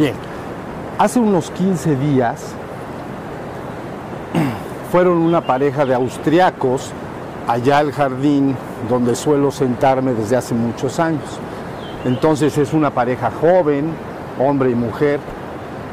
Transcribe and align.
Bien, 0.00 0.14
hace 0.96 1.20
unos 1.20 1.50
15 1.50 1.94
días 1.96 2.54
fueron 4.90 5.18
una 5.18 5.42
pareja 5.42 5.84
de 5.84 5.92
austriacos 5.92 6.90
allá 7.46 7.76
al 7.76 7.92
jardín 7.92 8.56
donde 8.88 9.14
suelo 9.14 9.50
sentarme 9.50 10.14
desde 10.14 10.36
hace 10.36 10.54
muchos 10.54 10.98
años. 10.98 11.38
Entonces 12.06 12.56
es 12.56 12.72
una 12.72 12.88
pareja 12.88 13.30
joven, 13.42 13.92
hombre 14.38 14.70
y 14.70 14.74
mujer, 14.74 15.20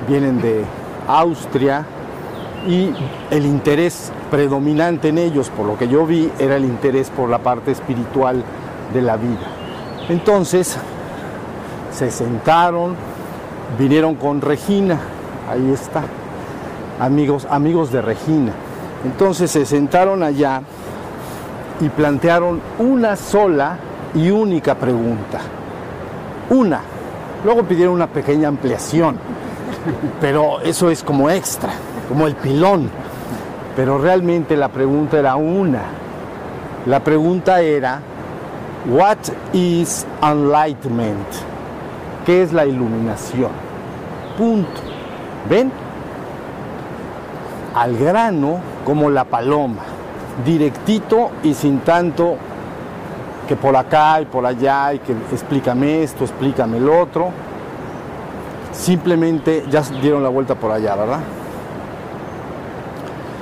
vienen 0.08 0.42
de 0.42 0.64
Austria 1.06 1.86
y 2.66 2.94
el 3.30 3.46
interés 3.46 4.14
predominante 4.32 5.10
en 5.10 5.18
ellos, 5.18 5.50
por 5.50 5.66
lo 5.66 5.78
que 5.78 5.90
yo 5.90 6.06
vi, 6.06 6.32
era 6.40 6.56
el 6.56 6.64
interés 6.64 7.10
por 7.10 7.28
la 7.28 7.40
parte 7.40 7.72
espiritual 7.72 8.42
de 8.94 9.02
la 9.02 9.18
vida. 9.18 9.48
Entonces 10.08 10.78
se 11.92 12.10
sentaron, 12.10 12.96
vinieron 13.78 14.16
con 14.16 14.42
Regina, 14.42 15.00
ahí 15.50 15.72
está, 15.72 16.04
amigos, 17.00 17.48
amigos 17.50 17.92
de 17.92 18.02
Regina. 18.02 18.52
Entonces 19.06 19.52
se 19.52 19.66
sentaron 19.66 20.24
allá 20.24 20.62
y 21.80 21.90
plantearon 21.90 22.62
una 22.80 23.16
sola 23.16 23.78
y 24.16 24.30
única 24.30 24.76
pregunta. 24.76 25.40
Una. 26.50 26.82
Luego 27.44 27.64
pidieron 27.64 27.94
una 27.94 28.08
pequeña 28.08 28.48
ampliación, 28.48 29.18
pero 30.22 30.60
eso 30.62 30.90
es 30.90 31.04
como 31.04 31.30
extra, 31.30 31.70
como 32.10 32.26
el 32.26 32.36
pilón. 32.36 32.90
Pero 33.76 34.00
realmente 34.00 34.58
la 34.58 34.70
pregunta 34.70 35.20
era 35.20 35.36
una. 35.36 35.84
La 36.88 37.04
pregunta 37.04 37.62
era, 37.62 38.02
What 38.90 39.18
is 39.54 40.06
enlightenment? 40.24 41.28
¿Qué 42.26 42.42
es 42.42 42.54
la 42.54 42.66
iluminación? 42.66 43.67
Punto. 44.38 44.82
¿Ven? 45.50 45.72
Al 47.76 47.98
grano 47.98 48.60
como 48.86 49.10
la 49.10 49.26
paloma, 49.26 49.84
directito 50.46 51.32
y 51.44 51.54
sin 51.54 51.80
tanto 51.80 52.38
que 53.48 53.56
por 53.56 53.76
acá 53.76 54.22
y 54.22 54.26
por 54.26 54.46
allá 54.46 54.94
y 54.94 55.00
que 55.00 55.14
explícame 55.32 56.04
esto, 56.04 56.24
explícame 56.24 56.78
el 56.78 56.90
otro. 56.90 57.30
Simplemente 58.72 59.66
ya 59.70 59.82
dieron 60.02 60.22
la 60.22 60.30
vuelta 60.30 60.56
por 60.56 60.72
allá, 60.72 60.96
¿verdad? 60.96 61.20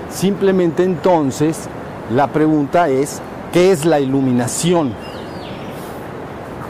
Simplemente 0.09 0.83
entonces 0.83 1.67
la 2.13 2.27
pregunta 2.27 2.87
es, 2.87 3.21
¿qué 3.51 3.71
es 3.71 3.85
la 3.85 3.99
iluminación? 3.99 4.93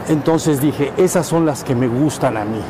Entonces 0.08 0.62
dije, 0.62 0.94
esas 0.98 1.28
son 1.28 1.46
las 1.46 1.64
que 1.64 1.76
me 1.76 1.88
gustan 1.88 2.38
a 2.38 2.46
mí, 2.46 2.62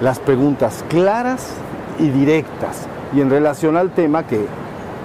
las 0.00 0.18
preguntas 0.18 0.84
claras 0.88 1.52
y 1.98 2.08
directas 2.08 2.86
y 3.14 3.20
en 3.20 3.30
relación 3.30 3.76
al 3.76 3.90
tema 3.90 4.26
que 4.26 4.46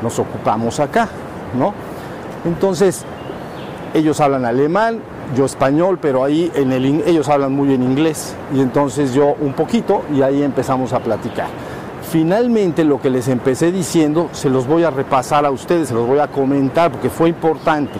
nos 0.01 0.19
ocupamos 0.19 0.79
acá, 0.79 1.09
¿no? 1.57 1.73
Entonces, 2.45 3.03
ellos 3.93 4.19
hablan 4.19 4.45
alemán, 4.45 4.99
yo 5.35 5.45
español, 5.45 5.97
pero 6.01 6.23
ahí 6.23 6.51
en 6.55 6.71
el, 6.71 7.03
ellos 7.05 7.29
hablan 7.29 7.53
muy 7.53 7.69
bien 7.69 7.81
inglés 7.81 8.35
y 8.53 8.61
entonces 8.61 9.13
yo 9.13 9.35
un 9.39 9.53
poquito 9.53 10.03
y 10.13 10.21
ahí 10.21 10.43
empezamos 10.43 10.93
a 10.93 10.99
platicar. 10.99 11.47
Finalmente 12.11 12.83
lo 12.83 13.01
que 13.01 13.09
les 13.09 13.27
empecé 13.27 13.71
diciendo 13.71 14.29
se 14.31 14.49
los 14.49 14.67
voy 14.67 14.83
a 14.83 14.91
repasar 14.91 15.45
a 15.45 15.51
ustedes, 15.51 15.87
se 15.87 15.93
los 15.93 16.05
voy 16.05 16.19
a 16.19 16.27
comentar 16.27 16.91
porque 16.91 17.09
fue 17.09 17.29
importante. 17.29 17.93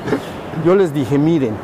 Yo 0.66 0.76
les 0.76 0.94
dije, 0.94 1.18
miren, 1.18 1.56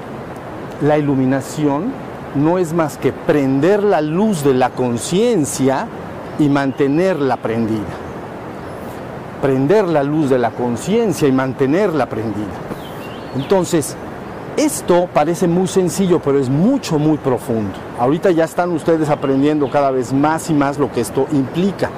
la 0.81 0.97
iluminación 0.97 1.91
no 2.36 2.58
es 2.58 2.74
más 2.74 2.97
que 2.97 3.12
prender 3.12 3.84
la 3.84 4.02
luz 4.02 4.44
de 4.44 4.53
la 4.53 4.69
conciencia 4.69 5.88
y 6.40 6.50
mantenerla 6.50 7.38
prendida. 7.38 7.80
Prender 9.42 9.88
la 9.88 10.03
luz 10.03 10.30
de 10.30 10.38
la 10.38 10.52
conciencia 10.52 11.28
y 11.28 11.31
mantenerla 11.31 12.08
prendida. 12.08 12.53
Entonces, 13.36 13.96
esto 14.58 15.08
parece 15.14 15.47
muy 15.47 15.68
sencillo, 15.68 16.19
pero 16.19 16.40
es 16.40 16.50
mucho, 16.50 17.00
muy 17.00 17.18
profundo. 17.18 17.74
Ahorita 18.00 18.31
ya 18.31 18.44
están 18.44 18.72
ustedes 18.72 19.09
aprendiendo 19.09 19.69
cada 19.69 19.92
vez 19.92 20.13
más 20.13 20.50
y 20.50 20.53
más 20.53 20.78
lo 20.78 20.92
que 20.92 21.02
esto 21.02 21.28
implica. 21.31 21.90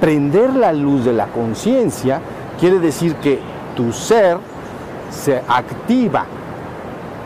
Prender 0.00 0.54
la 0.54 0.72
luz 0.72 1.04
de 1.04 1.12
la 1.12 1.26
conciencia 1.26 2.20
quiere 2.60 2.78
decir 2.78 3.16
que 3.16 3.40
tu 3.74 3.92
ser 3.92 4.38
se 5.10 5.42
activa 5.48 6.26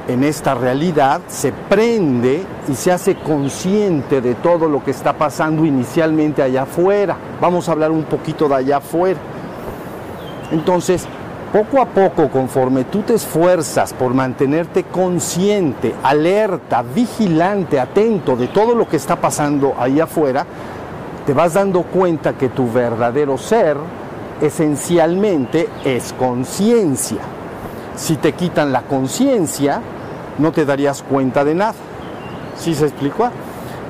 en 0.09 0.25
esta 0.25 0.55
realidad, 0.55 1.21
se 1.29 1.53
prende 1.53 2.45
y 2.69 2.75
se 2.75 2.91
hace 2.91 3.15
consciente 3.17 4.21
de 4.21 4.35
todo 4.35 4.69
lo 4.69 4.83
que 4.83 4.91
está 4.91 5.13
pasando 5.13 5.65
inicialmente 5.65 6.43
allá 6.43 6.63
afuera. 6.63 7.17
Vamos 7.41 7.69
a 7.69 7.73
hablar 7.73 7.91
un 7.91 8.05
poquito 8.05 8.49
de 8.49 8.57
allá 8.57 8.79
afuera. 8.79 9.21
Entonces, 10.51 11.07
poco 11.53 11.81
a 11.81 11.87
poco, 11.87 12.29
conforme 12.31 12.85
tú 12.85 13.03
te 13.03 13.15
esfuerzas 13.15 13.93
por 13.93 14.15
mantenerte 14.15 14.85
consciente, 14.85 15.95
alerta, 16.03 16.83
vigilante, 16.83 17.79
atento 17.79 18.37
de 18.37 18.49
todo 18.49 18.75
lo 18.75 18.89
que 18.89 18.97
está 18.97 19.17
pasando 19.17 19.75
ahí 19.79 20.01
afuera, 20.01 20.47
te 21.27 21.33
vas 21.33 21.55
dando 21.55 21.83
cuenta 21.83 22.33
que 22.33 22.49
tu 22.49 22.71
verdadero 22.73 23.39
ser 23.39 23.77
esencialmente 24.41 25.69
es 25.85 26.13
conciencia. 26.15 27.21
Si 27.97 28.17
te 28.17 28.33
quitan 28.33 28.73
la 28.73 28.83
conciencia, 28.83 29.81
no 30.39 30.53
te 30.53 30.65
darías 30.65 31.03
cuenta 31.03 31.45
de 31.45 31.55
nada. 31.55 31.75
¿Sí 32.57 32.75
se 32.75 32.87
explicó? 32.87 33.29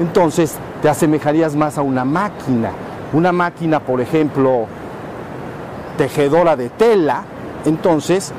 Entonces 0.01 0.57
te 0.81 0.89
asemejarías 0.89 1.55
más 1.55 1.79
a 1.79 1.83
una 1.83 2.05
máquina. 2.05 2.71
Una 3.13 3.31
máquina, 3.33 3.81
por 3.81 4.01
ejemplo, 4.01 4.67
tejedora 5.97 6.57
de 6.57 6.71
tela, 6.71 7.25
entonces 7.65 8.33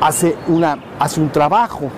hace, 0.00 0.36
una, 0.48 0.78
hace 0.98 1.20
un 1.20 1.30
trabajo, 1.30 1.88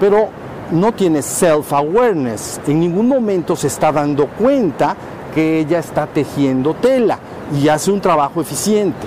pero 0.00 0.28
no 0.70 0.92
tiene 0.92 1.20
self-awareness. 1.20 2.60
En 2.66 2.80
ningún 2.80 3.08
momento 3.08 3.56
se 3.56 3.68
está 3.68 3.92
dando 3.92 4.26
cuenta 4.26 4.96
que 5.34 5.60
ella 5.60 5.78
está 5.78 6.06
tejiendo 6.06 6.74
tela 6.74 7.18
y 7.54 7.68
hace 7.68 7.90
un 7.90 8.00
trabajo 8.00 8.40
eficiente. 8.40 9.06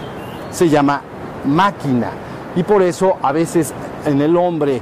Se 0.51 0.69
llama 0.69 1.01
máquina. 1.45 2.09
Y 2.57 2.63
por 2.63 2.81
eso 2.81 3.17
a 3.21 3.31
veces 3.31 3.71
en 4.03 4.19
el 4.19 4.35
hombre 4.35 4.81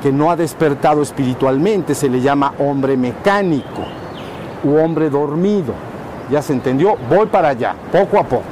que 0.00 0.12
no 0.12 0.30
ha 0.30 0.36
despertado 0.36 1.02
espiritualmente 1.02 1.96
se 1.96 2.08
le 2.08 2.20
llama 2.20 2.54
hombre 2.60 2.96
mecánico 2.96 3.82
u 4.62 4.76
hombre 4.76 5.10
dormido. 5.10 5.74
¿Ya 6.30 6.42
se 6.42 6.52
entendió? 6.52 6.94
Voy 7.10 7.26
para 7.26 7.48
allá, 7.48 7.74
poco 7.90 8.20
a 8.20 8.22
poco. 8.22 8.44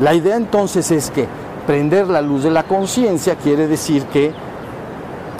La 0.00 0.12
idea 0.12 0.34
entonces 0.34 0.90
es 0.90 1.08
que 1.12 1.28
prender 1.68 2.08
la 2.08 2.20
luz 2.20 2.42
de 2.42 2.50
la 2.50 2.64
conciencia 2.64 3.36
quiere 3.36 3.68
decir 3.68 4.06
que 4.06 4.32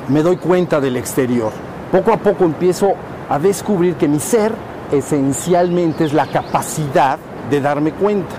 me 0.06 0.22
doy 0.22 0.36
cuenta 0.36 0.80
del 0.80 0.96
exterior. 0.96 1.50
Poco 1.90 2.12
a 2.12 2.18
poco 2.18 2.44
empiezo 2.44 2.92
a 3.28 3.40
descubrir 3.40 3.96
que 3.96 4.06
mi 4.06 4.20
ser 4.20 4.52
esencialmente 4.92 6.04
es 6.04 6.12
la 6.12 6.26
capacidad 6.26 7.18
de 7.50 7.60
darme 7.60 7.90
cuenta. 7.90 8.36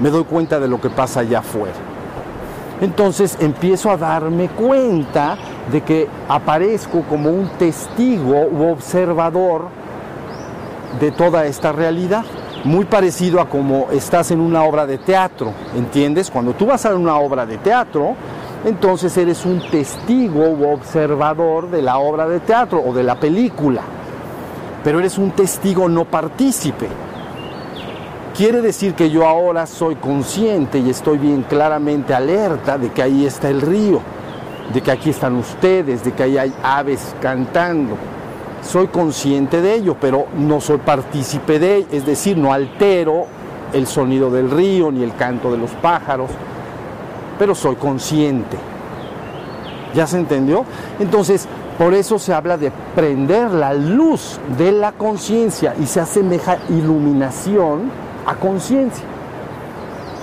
Me 0.00 0.10
doy 0.10 0.24
cuenta 0.24 0.58
de 0.58 0.66
lo 0.66 0.80
que 0.80 0.90
pasa 0.90 1.20
allá 1.20 1.38
afuera. 1.38 1.91
Entonces 2.82 3.38
empiezo 3.40 3.92
a 3.92 3.96
darme 3.96 4.48
cuenta 4.48 5.38
de 5.70 5.82
que 5.82 6.08
aparezco 6.28 7.02
como 7.02 7.30
un 7.30 7.48
testigo 7.50 8.44
u 8.50 8.70
observador 8.72 9.68
de 10.98 11.12
toda 11.12 11.46
esta 11.46 11.70
realidad 11.70 12.24
muy 12.64 12.84
parecido 12.84 13.40
a 13.40 13.48
como 13.48 13.86
estás 13.92 14.32
en 14.32 14.40
una 14.40 14.64
obra 14.64 14.84
de 14.84 14.98
teatro, 14.98 15.52
¿entiendes? 15.76 16.28
Cuando 16.28 16.54
tú 16.54 16.66
vas 16.66 16.84
a 16.84 16.94
una 16.94 17.16
obra 17.18 17.46
de 17.46 17.58
teatro, 17.58 18.16
entonces 18.64 19.16
eres 19.16 19.46
un 19.46 19.62
testigo 19.70 20.48
u 20.50 20.72
observador 20.72 21.70
de 21.70 21.82
la 21.82 21.98
obra 21.98 22.26
de 22.26 22.40
teatro 22.40 22.82
o 22.84 22.92
de 22.92 23.04
la 23.04 23.14
película, 23.14 23.82
pero 24.82 24.98
eres 24.98 25.18
un 25.18 25.30
testigo 25.30 25.88
no 25.88 26.04
partícipe. 26.04 26.88
Quiere 28.36 28.62
decir 28.62 28.94
que 28.94 29.10
yo 29.10 29.26
ahora 29.26 29.66
soy 29.66 29.96
consciente 29.96 30.78
y 30.78 30.88
estoy 30.88 31.18
bien 31.18 31.42
claramente 31.42 32.14
alerta 32.14 32.78
de 32.78 32.90
que 32.90 33.02
ahí 33.02 33.26
está 33.26 33.50
el 33.50 33.60
río, 33.60 34.00
de 34.72 34.80
que 34.80 34.90
aquí 34.90 35.10
están 35.10 35.36
ustedes, 35.36 36.02
de 36.02 36.12
que 36.12 36.22
ahí 36.22 36.38
hay 36.38 36.54
aves 36.62 37.14
cantando, 37.20 37.94
soy 38.62 38.86
consciente 38.86 39.60
de 39.60 39.74
ello, 39.74 39.96
pero 40.00 40.28
no 40.34 40.62
soy 40.62 40.78
partícipe 40.78 41.58
de 41.58 41.76
ello, 41.76 41.88
es 41.92 42.06
decir, 42.06 42.38
no 42.38 42.54
altero 42.54 43.26
el 43.74 43.86
sonido 43.86 44.30
del 44.30 44.50
río 44.50 44.90
ni 44.90 45.02
el 45.02 45.14
canto 45.14 45.52
de 45.52 45.58
los 45.58 45.70
pájaros, 45.72 46.30
pero 47.38 47.54
soy 47.54 47.76
consciente. 47.76 48.56
¿Ya 49.94 50.06
se 50.06 50.16
entendió? 50.16 50.64
Entonces, 50.98 51.46
por 51.76 51.92
eso 51.92 52.18
se 52.18 52.32
habla 52.32 52.56
de 52.56 52.72
prender 52.94 53.50
la 53.50 53.74
luz 53.74 54.38
de 54.56 54.72
la 54.72 54.92
conciencia 54.92 55.74
y 55.78 55.86
se 55.86 56.00
asemeja 56.00 56.56
iluminación 56.70 57.90
a 58.26 58.34
conciencia. 58.36 59.04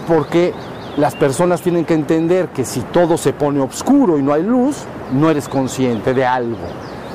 Porque 0.07 0.53
las 0.97 1.15
personas 1.15 1.61
tienen 1.61 1.85
que 1.85 1.93
entender 1.93 2.49
que 2.49 2.65
si 2.65 2.81
todo 2.81 3.17
se 3.17 3.33
pone 3.33 3.59
oscuro 3.61 4.17
y 4.17 4.23
no 4.23 4.33
hay 4.33 4.43
luz, 4.43 4.77
no 5.13 5.29
eres 5.29 5.47
consciente 5.47 6.13
de 6.13 6.25
algo 6.25 6.57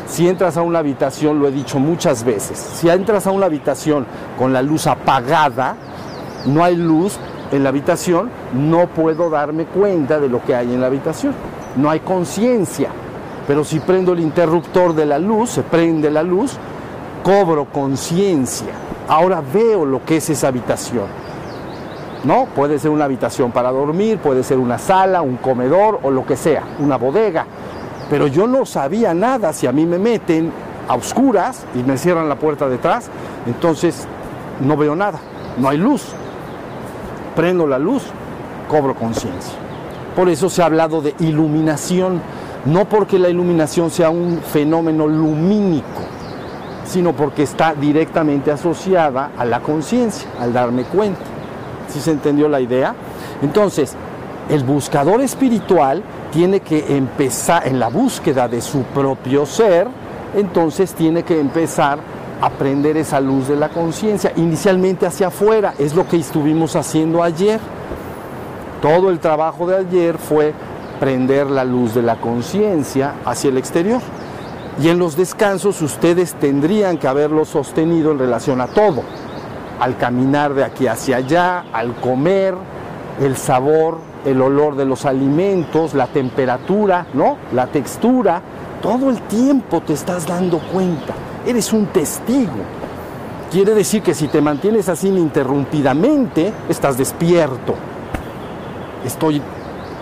Si 0.06 0.28
entras 0.28 0.56
a 0.56 0.62
una 0.62 0.80
habitación, 0.80 1.38
lo 1.38 1.48
he 1.48 1.52
dicho 1.52 1.78
muchas 1.78 2.24
veces, 2.24 2.58
si 2.58 2.88
entras 2.88 3.26
a 3.26 3.30
una 3.30 3.46
habitación 3.46 4.06
con 4.38 4.52
la 4.52 4.62
luz 4.62 4.86
apagada, 4.86 5.76
no 6.46 6.62
hay 6.62 6.76
luz 6.76 7.18
en 7.52 7.62
la 7.62 7.70
habitación, 7.70 8.30
no 8.52 8.86
puedo 8.88 9.30
darme 9.30 9.64
cuenta 9.66 10.18
de 10.20 10.28
lo 10.28 10.42
que 10.42 10.54
hay 10.54 10.72
en 10.72 10.80
la 10.80 10.88
habitación. 10.88 11.34
No 11.76 11.90
hay 11.90 12.00
conciencia. 12.00 12.90
Pero 13.46 13.64
si 13.64 13.80
prendo 13.80 14.12
el 14.12 14.20
interruptor 14.20 14.94
de 14.94 15.06
la 15.06 15.18
luz, 15.18 15.50
se 15.50 15.62
prende 15.62 16.10
la 16.10 16.22
luz, 16.22 16.56
cobro 17.22 17.66
conciencia. 17.66 18.72
Ahora 19.08 19.42
veo 19.52 19.84
lo 19.84 20.04
que 20.04 20.16
es 20.16 20.30
esa 20.30 20.48
habitación. 20.48 21.06
¿No? 22.24 22.46
Puede 22.46 22.78
ser 22.78 22.90
una 22.90 23.04
habitación 23.04 23.52
para 23.52 23.70
dormir, 23.70 24.18
puede 24.18 24.42
ser 24.42 24.58
una 24.58 24.78
sala, 24.78 25.20
un 25.20 25.36
comedor 25.36 26.00
o 26.02 26.10
lo 26.10 26.24
que 26.24 26.36
sea, 26.36 26.62
una 26.78 26.96
bodega. 26.96 27.46
Pero 28.08 28.26
yo 28.26 28.46
no 28.46 28.64
sabía 28.64 29.12
nada 29.12 29.52
si 29.52 29.66
a 29.66 29.72
mí 29.72 29.84
me 29.84 29.98
meten 29.98 30.50
a 30.88 30.94
oscuras 30.94 31.64
y 31.74 31.82
me 31.82 31.98
cierran 31.98 32.28
la 32.28 32.36
puerta 32.36 32.68
detrás, 32.68 33.10
entonces 33.46 34.06
no 34.60 34.76
veo 34.76 34.96
nada, 34.96 35.18
no 35.58 35.68
hay 35.68 35.78
luz. 35.78 36.02
Prendo 37.36 37.66
la 37.66 37.78
luz, 37.78 38.04
cobro 38.68 38.94
conciencia. 38.94 39.54
Por 40.16 40.28
eso 40.28 40.48
se 40.48 40.62
ha 40.62 40.66
hablado 40.66 41.02
de 41.02 41.14
iluminación, 41.18 42.22
no 42.64 42.84
porque 42.84 43.18
la 43.18 43.28
iluminación 43.28 43.90
sea 43.90 44.10
un 44.10 44.40
fenómeno 44.40 45.06
lumínico, 45.08 46.02
sino 46.84 47.12
porque 47.12 47.42
está 47.42 47.74
directamente 47.74 48.50
asociada 48.50 49.30
a 49.36 49.44
la 49.44 49.60
conciencia, 49.60 50.28
al 50.40 50.52
darme 50.52 50.84
cuenta. 50.84 51.20
¿Sí 51.88 52.00
se 52.00 52.12
entendió 52.12 52.48
la 52.48 52.60
idea? 52.60 52.94
Entonces, 53.42 53.94
el 54.48 54.64
buscador 54.64 55.20
espiritual 55.20 56.02
tiene 56.32 56.60
que 56.60 56.96
empezar 56.96 57.66
en 57.66 57.78
la 57.78 57.88
búsqueda 57.88 58.48
de 58.48 58.60
su 58.60 58.82
propio 58.82 59.46
ser, 59.46 59.86
entonces 60.34 60.92
tiene 60.94 61.22
que 61.22 61.38
empezar 61.38 61.98
a 62.40 62.50
prender 62.50 62.96
esa 62.96 63.20
luz 63.20 63.48
de 63.48 63.56
la 63.56 63.68
conciencia, 63.68 64.32
inicialmente 64.36 65.06
hacia 65.06 65.28
afuera, 65.28 65.74
es 65.78 65.94
lo 65.94 66.06
que 66.06 66.16
estuvimos 66.16 66.76
haciendo 66.76 67.22
ayer. 67.22 67.60
Todo 68.82 69.08
el 69.10 69.18
trabajo 69.18 69.66
de 69.66 69.76
ayer 69.76 70.18
fue 70.18 70.52
prender 71.00 71.48
la 71.48 71.64
luz 71.64 71.94
de 71.94 72.02
la 72.02 72.16
conciencia 72.16 73.14
hacia 73.24 73.48
el 73.48 73.56
exterior. 73.56 74.00
Y 74.82 74.88
en 74.88 74.98
los 74.98 75.16
descansos 75.16 75.80
ustedes 75.82 76.34
tendrían 76.34 76.98
que 76.98 77.06
haberlo 77.06 77.44
sostenido 77.44 78.10
en 78.10 78.18
relación 78.18 78.60
a 78.60 78.66
todo, 78.66 79.02
al 79.78 79.96
caminar 79.96 80.54
de 80.54 80.64
aquí 80.64 80.88
hacia 80.88 81.18
allá, 81.18 81.64
al 81.72 81.94
comer, 81.96 82.54
el 83.20 83.36
sabor, 83.36 83.98
el 84.24 84.40
olor 84.42 84.74
de 84.74 84.84
los 84.84 85.04
alimentos, 85.04 85.94
la 85.94 86.08
temperatura, 86.08 87.06
¿no? 87.14 87.36
La 87.52 87.68
textura, 87.68 88.42
todo 88.82 89.10
el 89.10 89.22
tiempo 89.22 89.80
te 89.80 89.92
estás 89.92 90.26
dando 90.26 90.58
cuenta, 90.58 91.14
eres 91.46 91.72
un 91.72 91.86
testigo. 91.86 92.52
Quiere 93.52 93.74
decir 93.74 94.02
que 94.02 94.14
si 94.14 94.26
te 94.26 94.40
mantienes 94.40 94.88
así 94.88 95.08
ininterrumpidamente, 95.08 96.52
estás 96.68 96.98
despierto. 96.98 97.76
Estoy 99.04 99.40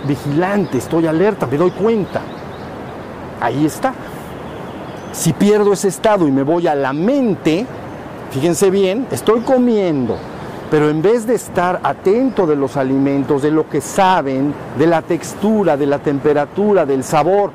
vigilante, 0.06 0.78
estoy 0.78 1.06
alerta, 1.06 1.46
me 1.46 1.58
doy 1.58 1.70
cuenta. 1.72 2.22
Ahí 3.40 3.66
está. 3.66 3.92
Si 5.12 5.35
pierdo 5.35 5.75
ese 5.75 5.88
estado 5.88 6.26
y 6.26 6.32
me 6.32 6.43
voy 6.43 6.67
a 6.67 6.75
la 6.75 6.94
mente, 6.94 7.67
fíjense 8.31 8.70
bien, 8.70 9.06
estoy 9.11 9.41
comiendo, 9.41 10.17
pero 10.70 10.88
en 10.88 11.03
vez 11.03 11.26
de 11.26 11.35
estar 11.35 11.81
atento 11.82 12.47
de 12.47 12.56
los 12.56 12.79
alimentos, 12.79 13.43
de 13.43 13.50
lo 13.50 13.69
que 13.69 13.82
saben, 13.82 14.55
de 14.79 14.87
la 14.87 15.03
textura, 15.03 15.76
de 15.76 15.85
la 15.85 15.99
temperatura, 15.99 16.87
del 16.87 17.05
sabor, 17.05 17.50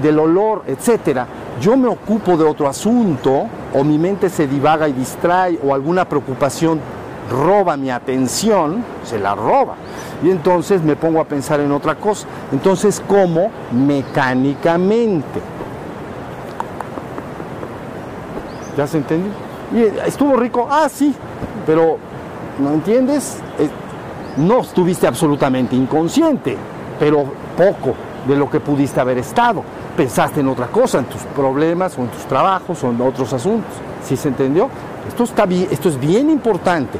del 0.00 0.20
olor, 0.20 0.62
etcétera, 0.68 1.26
yo 1.60 1.76
me 1.76 1.88
ocupo 1.88 2.36
de 2.36 2.44
otro 2.44 2.68
asunto 2.68 3.46
o 3.74 3.82
mi 3.82 3.98
mente 3.98 4.28
se 4.28 4.46
divaga 4.46 4.88
y 4.88 4.92
distrae 4.92 5.58
o 5.64 5.74
alguna 5.74 6.08
preocupación 6.08 6.78
roba 7.28 7.76
mi 7.76 7.90
atención, 7.90 8.84
se 9.02 9.18
la 9.18 9.34
roba. 9.34 9.74
Y 10.22 10.30
entonces 10.30 10.82
me 10.82 10.94
pongo 10.94 11.20
a 11.20 11.24
pensar 11.24 11.58
en 11.58 11.72
otra 11.72 11.96
cosa. 11.96 12.26
Entonces, 12.52 13.02
¿cómo? 13.08 13.50
Mecánicamente. 13.72 15.53
¿Ya 18.76 18.86
se 18.86 18.98
entendió? 18.98 19.30
Y 19.72 19.82
estuvo 20.06 20.36
rico, 20.36 20.68
ah, 20.70 20.88
sí, 20.88 21.14
pero 21.66 21.98
¿no 22.58 22.72
entiendes? 22.72 23.38
Eh, 23.58 23.68
no 24.36 24.60
estuviste 24.60 25.06
absolutamente 25.06 25.76
inconsciente, 25.76 26.56
pero 26.98 27.24
poco 27.56 27.94
de 28.26 28.36
lo 28.36 28.50
que 28.50 28.60
pudiste 28.60 29.00
haber 29.00 29.18
estado. 29.18 29.62
Pensaste 29.96 30.40
en 30.40 30.48
otra 30.48 30.66
cosa, 30.66 30.98
en 30.98 31.04
tus 31.04 31.22
problemas 31.22 31.96
o 31.98 32.02
en 32.02 32.08
tus 32.08 32.24
trabajos 32.24 32.82
o 32.82 32.90
en 32.90 33.00
otros 33.00 33.32
asuntos. 33.32 33.72
¿Sí 34.04 34.16
se 34.16 34.28
entendió? 34.28 34.68
Esto, 35.08 35.24
está 35.24 35.46
bien, 35.46 35.68
esto 35.70 35.88
es 35.88 35.98
bien 35.98 36.30
importante. 36.30 36.98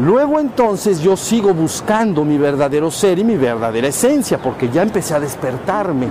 Luego 0.00 0.40
entonces 0.40 1.00
yo 1.00 1.16
sigo 1.16 1.54
buscando 1.54 2.24
mi 2.24 2.38
verdadero 2.38 2.90
ser 2.90 3.18
y 3.18 3.24
mi 3.24 3.36
verdadera 3.36 3.88
esencia, 3.88 4.38
porque 4.38 4.68
ya 4.68 4.82
empecé 4.82 5.14
a 5.14 5.20
despertarme. 5.20 6.08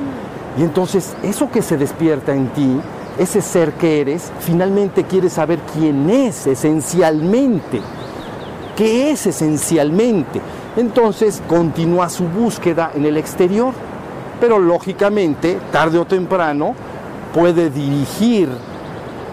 Y 0.57 0.63
entonces 0.63 1.15
eso 1.23 1.49
que 1.49 1.61
se 1.61 1.77
despierta 1.77 2.33
en 2.33 2.47
ti, 2.49 2.79
ese 3.17 3.41
ser 3.41 3.73
que 3.73 4.01
eres, 4.01 4.31
finalmente 4.39 5.03
quiere 5.03 5.29
saber 5.29 5.59
quién 5.73 6.09
es 6.09 6.47
esencialmente. 6.47 7.81
¿Qué 8.75 9.11
es 9.11 9.27
esencialmente? 9.27 10.41
Entonces 10.77 11.41
continúa 11.47 12.09
su 12.09 12.23
búsqueda 12.25 12.91
en 12.95 13.05
el 13.05 13.17
exterior, 13.17 13.73
pero 14.39 14.57
lógicamente, 14.57 15.59
tarde 15.71 15.97
o 15.99 16.05
temprano, 16.05 16.73
puede 17.33 17.69
dirigir 17.69 18.49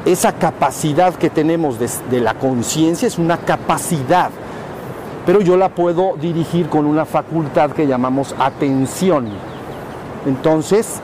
esa 0.04 0.32
capacidad 0.32 1.14
que 1.14 1.30
tenemos 1.30 1.78
de 1.78 2.20
la 2.20 2.34
conciencia, 2.34 3.06
es 3.06 3.18
una 3.18 3.38
capacidad, 3.38 4.30
pero 5.24 5.40
yo 5.40 5.56
la 5.56 5.68
puedo 5.68 6.16
dirigir 6.16 6.68
con 6.68 6.86
una 6.86 7.04
facultad 7.04 7.70
que 7.70 7.86
llamamos 7.86 8.34
atención. 8.38 9.28
Entonces, 10.26 11.00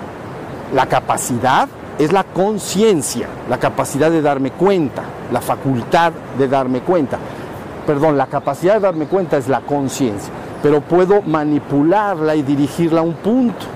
la 0.74 0.86
capacidad 0.86 1.68
es 1.98 2.12
la 2.12 2.24
conciencia, 2.24 3.28
la 3.48 3.58
capacidad 3.58 4.10
de 4.10 4.20
darme 4.20 4.50
cuenta, 4.50 5.02
la 5.32 5.40
facultad 5.40 6.12
de 6.36 6.48
darme 6.48 6.80
cuenta. 6.80 7.18
Perdón, 7.86 8.16
la 8.16 8.26
capacidad 8.26 8.74
de 8.74 8.80
darme 8.80 9.06
cuenta 9.06 9.36
es 9.36 9.48
la 9.48 9.60
conciencia, 9.60 10.32
pero 10.62 10.80
puedo 10.80 11.22
manipularla 11.22 12.34
y 12.34 12.42
dirigirla 12.42 13.00
a 13.00 13.04
un 13.04 13.14
punto. 13.14 13.66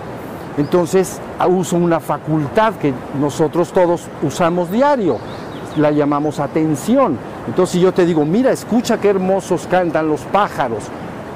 Entonces 0.56 1.20
uso 1.48 1.76
una 1.76 2.00
facultad 2.00 2.74
que 2.74 2.92
nosotros 3.20 3.70
todos 3.70 4.08
usamos 4.22 4.70
diario, 4.70 5.18
la 5.76 5.92
llamamos 5.92 6.40
atención. 6.40 7.16
Entonces 7.46 7.74
si 7.74 7.80
yo 7.80 7.92
te 7.92 8.04
digo, 8.04 8.24
mira, 8.24 8.50
escucha 8.50 8.98
qué 8.98 9.10
hermosos 9.10 9.68
cantan 9.70 10.08
los 10.08 10.22
pájaros, 10.22 10.84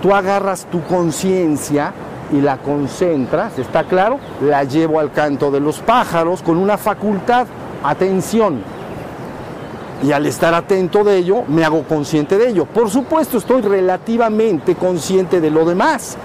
tú 0.02 0.12
agarras 0.12 0.66
tu 0.66 0.82
conciencia 0.82 1.92
y 2.32 2.40
la 2.40 2.56
concentras, 2.56 3.58
¿está 3.58 3.84
claro? 3.84 4.18
La 4.40 4.64
llevo 4.64 4.98
al 4.98 5.12
canto 5.12 5.50
de 5.50 5.60
los 5.60 5.78
pájaros 5.80 6.42
con 6.42 6.56
una 6.56 6.78
facultad, 6.78 7.46
atención. 7.84 8.62
Y 10.02 10.10
al 10.10 10.26
estar 10.26 10.52
atento 10.54 11.04
de 11.04 11.18
ello, 11.18 11.42
me 11.46 11.64
hago 11.64 11.84
consciente 11.84 12.36
de 12.36 12.48
ello. 12.48 12.64
Por 12.64 12.90
supuesto, 12.90 13.38
estoy 13.38 13.62
relativamente 13.62 14.74
consciente 14.74 15.40
de 15.40 15.50
lo 15.50 15.64
demás, 15.64 16.16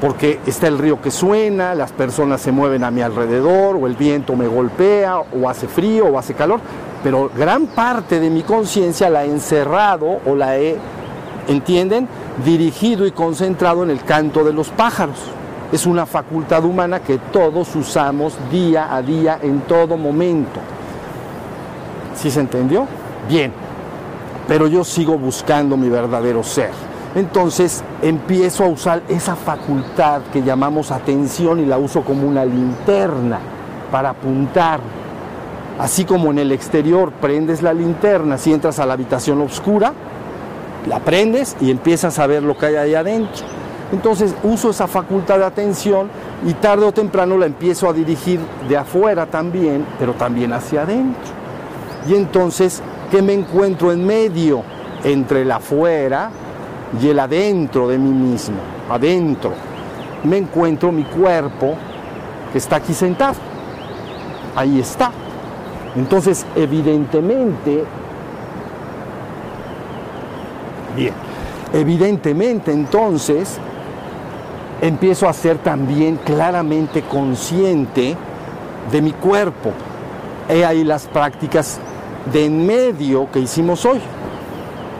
porque 0.00 0.40
está 0.46 0.66
el 0.66 0.78
río 0.78 1.00
que 1.00 1.10
suena, 1.10 1.74
las 1.74 1.92
personas 1.92 2.40
se 2.40 2.50
mueven 2.50 2.82
a 2.82 2.90
mi 2.90 3.02
alrededor, 3.02 3.76
o 3.76 3.86
el 3.86 3.94
viento 3.94 4.34
me 4.34 4.48
golpea, 4.48 5.18
o 5.18 5.48
hace 5.48 5.68
frío, 5.68 6.06
o 6.06 6.18
hace 6.18 6.34
calor, 6.34 6.60
pero 7.04 7.30
gran 7.36 7.66
parte 7.66 8.18
de 8.18 8.30
mi 8.30 8.42
conciencia 8.42 9.10
la 9.10 9.24
he 9.24 9.30
encerrado 9.30 10.18
o 10.26 10.34
la 10.34 10.58
he, 10.58 10.76
¿entienden?, 11.48 12.08
dirigido 12.44 13.06
y 13.06 13.10
concentrado 13.10 13.82
en 13.82 13.90
el 13.90 14.04
canto 14.04 14.44
de 14.44 14.52
los 14.52 14.68
pájaros. 14.68 15.16
Es 15.72 15.84
una 15.84 16.06
facultad 16.06 16.64
humana 16.64 17.00
que 17.00 17.18
todos 17.18 17.74
usamos 17.74 18.34
día 18.50 18.94
a 18.94 19.02
día, 19.02 19.38
en 19.42 19.60
todo 19.62 19.96
momento. 19.96 20.60
¿Sí 22.14 22.30
se 22.30 22.40
entendió? 22.40 22.86
Bien, 23.28 23.52
pero 24.46 24.66
yo 24.66 24.82
sigo 24.84 25.18
buscando 25.18 25.76
mi 25.76 25.88
verdadero 25.88 26.42
ser. 26.42 26.70
Entonces 27.14 27.82
empiezo 28.02 28.64
a 28.64 28.68
usar 28.68 29.02
esa 29.08 29.34
facultad 29.34 30.22
que 30.32 30.42
llamamos 30.42 30.90
atención 30.90 31.60
y 31.60 31.66
la 31.66 31.78
uso 31.78 32.02
como 32.02 32.26
una 32.26 32.44
linterna 32.44 33.38
para 33.90 34.10
apuntar. 34.10 34.80
Así 35.78 36.04
como 36.04 36.30
en 36.30 36.38
el 36.38 36.52
exterior 36.52 37.12
prendes 37.12 37.62
la 37.62 37.72
linterna, 37.72 38.36
si 38.36 38.52
entras 38.52 38.78
a 38.78 38.86
la 38.86 38.94
habitación 38.94 39.40
oscura, 39.40 39.92
la 40.86 41.00
prendes 41.00 41.56
y 41.60 41.70
empiezas 41.70 42.18
a 42.18 42.26
ver 42.26 42.42
lo 42.42 42.56
que 42.56 42.66
hay 42.66 42.76
ahí 42.76 42.94
adentro. 42.94 43.46
Entonces 43.92 44.34
uso 44.42 44.70
esa 44.70 44.86
facultad 44.86 45.38
de 45.38 45.44
atención 45.44 46.10
y 46.46 46.52
tarde 46.54 46.84
o 46.84 46.92
temprano 46.92 47.38
la 47.38 47.46
empiezo 47.46 47.88
a 47.88 47.92
dirigir 47.92 48.40
de 48.68 48.76
afuera 48.76 49.26
también, 49.26 49.86
pero 49.98 50.12
también 50.12 50.52
hacia 50.52 50.82
adentro. 50.82 51.32
Y 52.06 52.14
entonces, 52.14 52.82
¿qué 53.10 53.22
me 53.22 53.32
encuentro 53.32 53.92
en 53.92 54.06
medio? 54.06 54.62
Entre 55.04 55.42
el 55.42 55.50
afuera 55.50 56.30
y 57.00 57.08
el 57.08 57.18
adentro 57.18 57.88
de 57.88 57.98
mí 57.98 58.10
mismo. 58.10 58.56
Adentro. 58.90 59.52
Me 60.24 60.38
encuentro 60.38 60.90
mi 60.92 61.04
cuerpo 61.04 61.74
que 62.52 62.58
está 62.58 62.76
aquí 62.76 62.92
sentado. 62.92 63.36
Ahí 64.54 64.80
está. 64.80 65.10
Entonces, 65.96 66.46
evidentemente, 66.56 67.84
bien, 70.98 71.14
evidentemente 71.72 72.72
entonces 72.72 73.58
empiezo 74.80 75.28
a 75.28 75.32
ser 75.32 75.58
también 75.58 76.16
claramente 76.24 77.02
consciente 77.02 78.16
de 78.90 79.02
mi 79.02 79.12
cuerpo. 79.12 79.70
He 80.48 80.64
ahí 80.64 80.84
las 80.84 81.06
prácticas 81.06 81.78
de 82.32 82.46
en 82.46 82.66
medio 82.66 83.30
que 83.30 83.40
hicimos 83.40 83.84
hoy. 83.84 84.00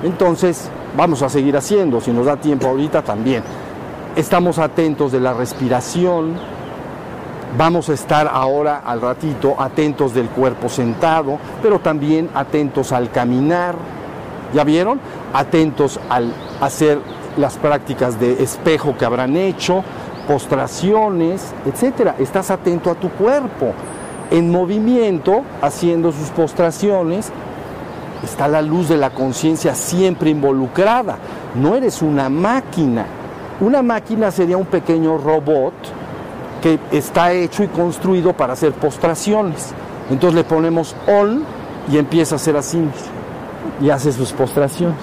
Entonces, 0.02 0.68
vamos 0.96 1.22
a 1.22 1.28
seguir 1.28 1.56
haciendo, 1.56 2.00
si 2.00 2.12
nos 2.12 2.26
da 2.26 2.36
tiempo 2.36 2.68
ahorita 2.68 3.02
también. 3.02 3.42
Estamos 4.16 4.58
atentos 4.58 5.12
de 5.12 5.20
la 5.20 5.34
respiración, 5.34 6.34
vamos 7.56 7.88
a 7.88 7.94
estar 7.94 8.28
ahora 8.32 8.82
al 8.84 9.00
ratito 9.00 9.54
atentos 9.58 10.14
del 10.14 10.28
cuerpo 10.28 10.68
sentado, 10.68 11.38
pero 11.62 11.78
también 11.78 12.28
atentos 12.34 12.92
al 12.92 13.10
caminar, 13.10 13.74
¿ya 14.52 14.64
vieron? 14.64 15.00
Atentos 15.32 16.00
al 16.08 16.32
hacer 16.60 17.00
las 17.36 17.56
prácticas 17.56 18.18
de 18.18 18.42
espejo 18.42 18.96
que 18.96 19.04
habrán 19.04 19.36
hecho, 19.36 19.84
postraciones, 20.26 21.52
etcétera. 21.64 22.16
Estás 22.18 22.50
atento 22.50 22.90
a 22.90 22.94
tu 22.94 23.10
cuerpo 23.10 23.72
en 24.30 24.50
movimiento, 24.50 25.42
haciendo 25.62 26.12
sus 26.12 26.28
postraciones, 26.30 27.30
está 28.22 28.48
la 28.48 28.62
luz 28.62 28.88
de 28.88 28.96
la 28.96 29.10
conciencia 29.10 29.74
siempre 29.74 30.30
involucrada. 30.30 31.16
No 31.54 31.74
eres 31.74 32.02
una 32.02 32.28
máquina. 32.28 33.06
Una 33.60 33.82
máquina 33.82 34.30
sería 34.30 34.56
un 34.56 34.66
pequeño 34.66 35.18
robot 35.18 35.72
que 36.62 36.78
está 36.92 37.32
hecho 37.32 37.62
y 37.62 37.68
construido 37.68 38.32
para 38.32 38.52
hacer 38.52 38.72
postraciones. 38.72 39.72
Entonces 40.10 40.34
le 40.34 40.44
ponemos 40.44 40.94
on 41.06 41.44
y 41.90 41.98
empieza 41.98 42.34
a 42.34 42.36
hacer 42.36 42.56
así 42.56 42.78
y 43.80 43.90
hace 43.90 44.12
sus 44.12 44.32
postraciones. 44.32 44.98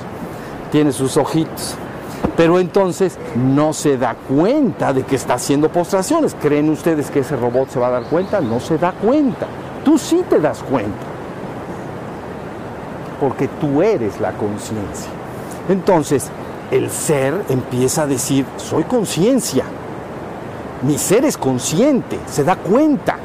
Tiene 0.72 0.92
sus 0.92 1.18
ojitos. 1.18 1.76
Pero 2.38 2.60
entonces 2.60 3.18
no 3.36 3.74
se 3.74 3.98
da 3.98 4.16
cuenta 4.16 4.94
de 4.94 5.04
que 5.04 5.16
está 5.16 5.36
haciendo 5.36 5.70
postraciones. 5.70 6.36
¿Creen 6.42 6.70
ustedes 6.70 7.10
que 7.10 7.20
ese 7.20 7.36
robot 7.36 7.70
se 7.70 7.80
va 7.80 7.88
a 7.88 7.92
dar 7.92 8.04
cuenta? 8.04 8.42
No 8.42 8.60
se 8.60 8.78
da 8.78 8.92
cuenta. 8.92 9.48
Tú 9.84 9.98
sí 9.98 10.24
te 10.30 10.40
das 10.40 10.62
cuenta. 10.64 11.06
Porque 13.20 13.48
tú 13.48 13.82
eres 13.82 14.20
la 14.20 14.32
conciencia. 14.34 15.10
Entonces, 15.70 16.30
el 16.72 16.90
ser 16.90 17.46
empieza 17.50 18.04
a 18.04 18.08
decir, 18.08 18.46
soy 18.58 18.84
conciencia. 18.84 19.64
Mi 20.82 20.98
ser 20.98 21.26
es 21.26 21.38
consciente, 21.38 22.20
se 22.28 22.44
da 22.44 22.56
cuenta. 22.56 23.18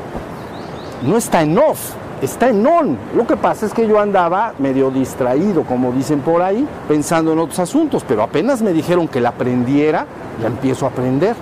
No 1.03 1.17
está 1.17 1.43
en 1.43 1.59
off 1.59 1.95
está 2.23 2.49
en 2.49 2.67
on. 2.67 2.99
Lo 3.15 3.27
que 3.27 3.37
pasa 3.37 3.67
es 3.67 3.73
que 3.73 3.87
yo 3.87 3.99
andaba 3.99 4.55
medio 4.59 4.91
distraído, 4.91 5.65
como 5.65 5.93
dicen 5.93 6.21
por 6.21 6.43
ahí, 6.43 6.67
pensando 6.89 7.33
en 7.33 7.39
otros 7.39 7.59
asuntos, 7.59 8.05
pero 8.07 8.23
apenas 8.23 8.63
me 8.63 8.73
dijeron 8.73 9.09
que 9.09 9.21
la 9.21 9.31
aprendiera, 9.31 10.07
ya 10.41 10.49
empiezo 10.49 10.87
a 10.87 10.91
aprender 10.91 11.35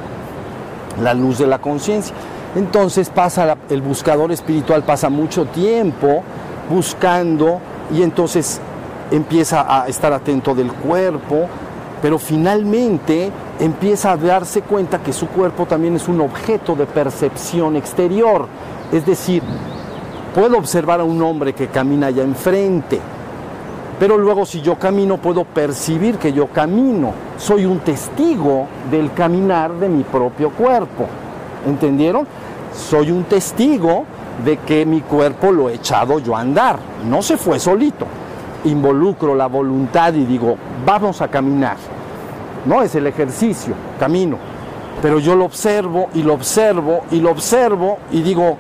la 1.02 1.14
luz 1.14 1.38
de 1.38 1.46
la 1.46 1.58
conciencia. 1.58 2.14
Entonces 2.56 3.10
pasa 3.10 3.56
el 3.68 3.82
buscador 3.82 4.32
espiritual 4.32 4.82
pasa 4.82 5.10
mucho 5.10 5.46
tiempo 5.46 6.22
buscando 6.70 7.60
y 7.94 8.02
entonces 8.02 8.60
empieza 9.10 9.82
a 9.82 9.86
estar 9.88 10.12
atento 10.12 10.54
del 10.54 10.72
cuerpo, 10.72 11.46
pero 12.02 12.18
finalmente 12.18 13.30
empieza 13.58 14.12
a 14.12 14.16
darse 14.16 14.62
cuenta 14.62 15.02
que 15.02 15.12
su 15.12 15.28
cuerpo 15.28 15.66
también 15.66 15.96
es 15.96 16.08
un 16.08 16.20
objeto 16.20 16.74
de 16.74 16.86
percepción 16.86 17.76
exterior, 17.76 18.46
es 18.92 19.04
decir, 19.04 19.42
Puedo 20.38 20.56
observar 20.56 21.00
a 21.00 21.02
un 21.02 21.20
hombre 21.20 21.52
que 21.52 21.66
camina 21.66 22.06
allá 22.06 22.22
enfrente, 22.22 23.00
pero 23.98 24.16
luego 24.16 24.46
si 24.46 24.60
yo 24.60 24.78
camino 24.78 25.16
puedo 25.16 25.42
percibir 25.42 26.16
que 26.16 26.32
yo 26.32 26.46
camino. 26.46 27.10
Soy 27.36 27.64
un 27.64 27.80
testigo 27.80 28.68
del 28.88 29.12
caminar 29.14 29.72
de 29.72 29.88
mi 29.88 30.04
propio 30.04 30.50
cuerpo. 30.50 31.06
¿Entendieron? 31.66 32.24
Soy 32.72 33.10
un 33.10 33.24
testigo 33.24 34.04
de 34.44 34.58
que 34.58 34.86
mi 34.86 35.00
cuerpo 35.00 35.50
lo 35.50 35.70
he 35.70 35.74
echado 35.74 36.20
yo 36.20 36.36
a 36.36 36.40
andar. 36.42 36.78
No 37.10 37.20
se 37.20 37.36
fue 37.36 37.58
solito. 37.58 38.06
Involucro 38.62 39.34
la 39.34 39.48
voluntad 39.48 40.14
y 40.14 40.24
digo, 40.24 40.54
vamos 40.86 41.20
a 41.20 41.26
caminar. 41.26 41.78
No 42.64 42.80
es 42.80 42.94
el 42.94 43.08
ejercicio, 43.08 43.74
camino. 43.98 44.36
Pero 45.02 45.18
yo 45.18 45.34
lo 45.34 45.46
observo 45.46 46.10
y 46.14 46.22
lo 46.22 46.34
observo 46.34 47.00
y 47.10 47.18
lo 47.18 47.32
observo 47.32 47.98
y 48.12 48.22
digo, 48.22 48.56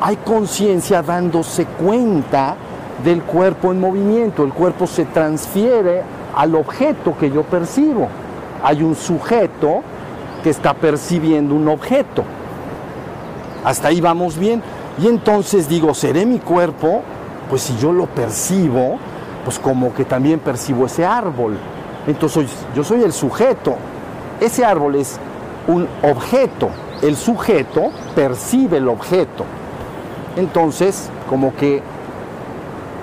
hay 0.00 0.16
conciencia 0.16 1.02
dándose 1.02 1.66
cuenta 1.66 2.56
del 3.04 3.22
cuerpo 3.22 3.72
en 3.72 3.80
movimiento. 3.80 4.44
El 4.44 4.52
cuerpo 4.52 4.86
se 4.86 5.04
transfiere 5.04 6.02
al 6.34 6.54
objeto 6.54 7.16
que 7.18 7.30
yo 7.30 7.42
percibo. 7.42 8.08
Hay 8.62 8.82
un 8.82 8.94
sujeto 8.94 9.82
que 10.42 10.50
está 10.50 10.74
percibiendo 10.74 11.54
un 11.54 11.68
objeto. 11.68 12.22
Hasta 13.64 13.88
ahí 13.88 14.00
vamos 14.00 14.38
bien. 14.38 14.62
Y 15.00 15.06
entonces 15.06 15.68
digo, 15.68 15.94
¿seré 15.94 16.26
mi 16.26 16.38
cuerpo? 16.38 17.02
Pues 17.48 17.62
si 17.62 17.76
yo 17.76 17.92
lo 17.92 18.06
percibo, 18.06 18.98
pues 19.44 19.58
como 19.58 19.94
que 19.94 20.04
también 20.04 20.40
percibo 20.40 20.86
ese 20.86 21.04
árbol. 21.04 21.56
Entonces 22.06 22.46
yo 22.74 22.84
soy 22.84 23.02
el 23.02 23.12
sujeto. 23.12 23.76
Ese 24.40 24.64
árbol 24.64 24.96
es 24.96 25.18
un 25.66 25.88
objeto. 26.02 26.70
El 27.02 27.16
sujeto 27.16 27.90
percibe 28.14 28.78
el 28.78 28.88
objeto. 28.88 29.44
Entonces, 30.38 31.10
como 31.28 31.52
que 31.56 31.82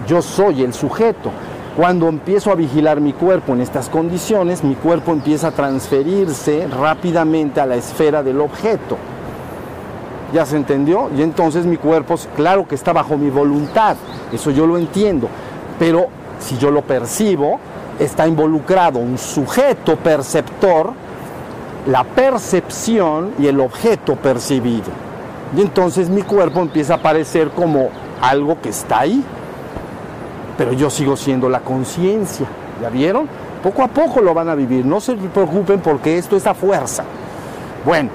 yo 0.07 0.21
soy 0.21 0.63
el 0.63 0.73
sujeto. 0.73 1.31
Cuando 1.75 2.07
empiezo 2.07 2.49
a 2.49 2.55
vigilar 2.55 3.01
mi 3.01 3.11
cuerpo 3.11 3.51
en 3.51 3.59
estas 3.59 3.89
condiciones, 3.89 4.63
mi 4.63 4.75
cuerpo 4.75 5.11
empieza 5.11 5.49
a 5.49 5.51
transferirse 5.51 6.65
rápidamente 6.67 7.59
a 7.59 7.65
la 7.65 7.75
esfera 7.75 8.23
del 8.23 8.39
objeto. 8.39 8.97
¿Ya 10.33 10.45
se 10.45 10.55
entendió? 10.55 11.09
Y 11.17 11.21
entonces 11.21 11.65
mi 11.65 11.75
cuerpo, 11.75 12.15
claro 12.37 12.65
que 12.65 12.75
está 12.75 12.93
bajo 12.93 13.17
mi 13.17 13.29
voluntad, 13.29 13.97
eso 14.31 14.51
yo 14.51 14.65
lo 14.65 14.77
entiendo, 14.77 15.27
pero 15.77 16.07
si 16.39 16.57
yo 16.57 16.71
lo 16.71 16.83
percibo, 16.83 17.59
está 17.99 18.25
involucrado 18.25 18.99
un 18.99 19.17
sujeto 19.17 19.97
perceptor, 19.97 20.93
la 21.87 22.05
percepción 22.05 23.33
y 23.37 23.47
el 23.47 23.59
objeto 23.59 24.15
percibido. 24.15 25.04
Y 25.55 25.61
entonces 25.61 26.09
mi 26.09 26.21
cuerpo 26.21 26.59
empieza 26.61 26.93
a 26.93 26.97
aparecer 26.97 27.49
como 27.49 27.89
algo 28.21 28.59
que 28.61 28.69
está 28.69 29.01
ahí. 29.01 29.23
Pero 30.57 30.73
yo 30.73 30.89
sigo 30.89 31.15
siendo 31.15 31.49
la 31.49 31.61
conciencia. 31.61 32.47
¿Ya 32.81 32.89
vieron? 32.89 33.27
Poco 33.63 33.83
a 33.83 33.87
poco 33.87 34.21
lo 34.21 34.33
van 34.33 34.49
a 34.49 34.55
vivir. 34.55 34.85
No 34.85 34.99
se 34.99 35.15
preocupen 35.15 35.79
porque 35.79 36.17
esto 36.17 36.35
es 36.35 36.45
a 36.45 36.53
fuerza. 36.53 37.03
Bueno, 37.85 38.09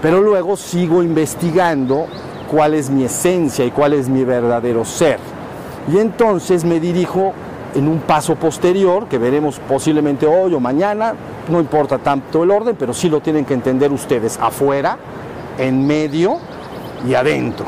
pero 0.00 0.20
luego 0.20 0.56
sigo 0.56 1.02
investigando 1.02 2.06
cuál 2.50 2.74
es 2.74 2.90
mi 2.90 3.04
esencia 3.04 3.64
y 3.64 3.70
cuál 3.70 3.92
es 3.92 4.08
mi 4.08 4.24
verdadero 4.24 4.84
ser. 4.84 5.18
Y 5.92 5.98
entonces 5.98 6.64
me 6.64 6.80
dirijo 6.80 7.32
en 7.74 7.88
un 7.88 7.98
paso 8.00 8.36
posterior, 8.36 9.06
que 9.06 9.18
veremos 9.18 9.60
posiblemente 9.68 10.26
hoy 10.26 10.54
o 10.54 10.60
mañana, 10.60 11.14
no 11.50 11.60
importa 11.60 11.98
tanto 11.98 12.42
el 12.42 12.50
orden, 12.50 12.74
pero 12.78 12.94
sí 12.94 13.10
lo 13.10 13.20
tienen 13.20 13.44
que 13.44 13.54
entender 13.54 13.92
ustedes, 13.92 14.38
afuera, 14.40 14.96
en 15.58 15.86
medio 15.86 16.38
y 17.06 17.14
adentro. 17.14 17.66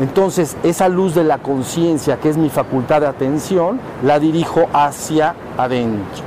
Entonces, 0.00 0.56
esa 0.62 0.88
luz 0.88 1.14
de 1.14 1.24
la 1.24 1.38
conciencia, 1.38 2.18
que 2.18 2.30
es 2.30 2.36
mi 2.36 2.48
facultad 2.48 3.02
de 3.02 3.06
atención, 3.06 3.78
la 4.02 4.18
dirijo 4.18 4.66
hacia 4.72 5.34
adentro. 5.58 6.24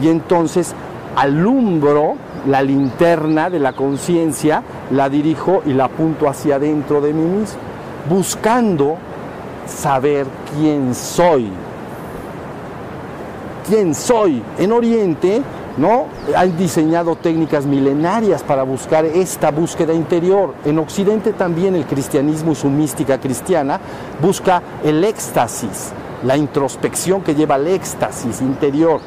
Y 0.00 0.08
entonces 0.08 0.74
alumbro 1.16 2.14
la 2.46 2.62
linterna 2.62 3.50
de 3.50 3.58
la 3.58 3.72
conciencia, 3.72 4.62
la 4.90 5.08
dirijo 5.08 5.62
y 5.66 5.72
la 5.72 5.86
apunto 5.86 6.28
hacia 6.28 6.56
adentro 6.56 7.00
de 7.00 7.12
mí 7.12 7.24
mismo, 7.24 7.58
buscando 8.08 8.96
saber 9.66 10.26
quién 10.56 10.94
soy. 10.94 11.50
¿Quién 13.68 13.94
soy? 13.94 14.42
En 14.56 14.72
Oriente 14.72 15.42
¿no? 15.78 16.06
Han 16.36 16.56
diseñado 16.56 17.16
técnicas 17.16 17.64
milenarias 17.64 18.42
para 18.42 18.62
buscar 18.64 19.04
esta 19.04 19.50
búsqueda 19.50 19.94
interior. 19.94 20.54
En 20.64 20.78
Occidente 20.78 21.32
también 21.32 21.74
el 21.74 21.86
cristianismo 21.86 22.52
y 22.52 22.56
su 22.56 22.68
mística 22.68 23.18
cristiana 23.18 23.80
busca 24.20 24.62
el 24.84 25.04
éxtasis, 25.04 25.92
la 26.24 26.36
introspección 26.36 27.22
que 27.22 27.34
lleva 27.34 27.54
al 27.54 27.68
éxtasis 27.68 28.40
interior. 28.40 29.00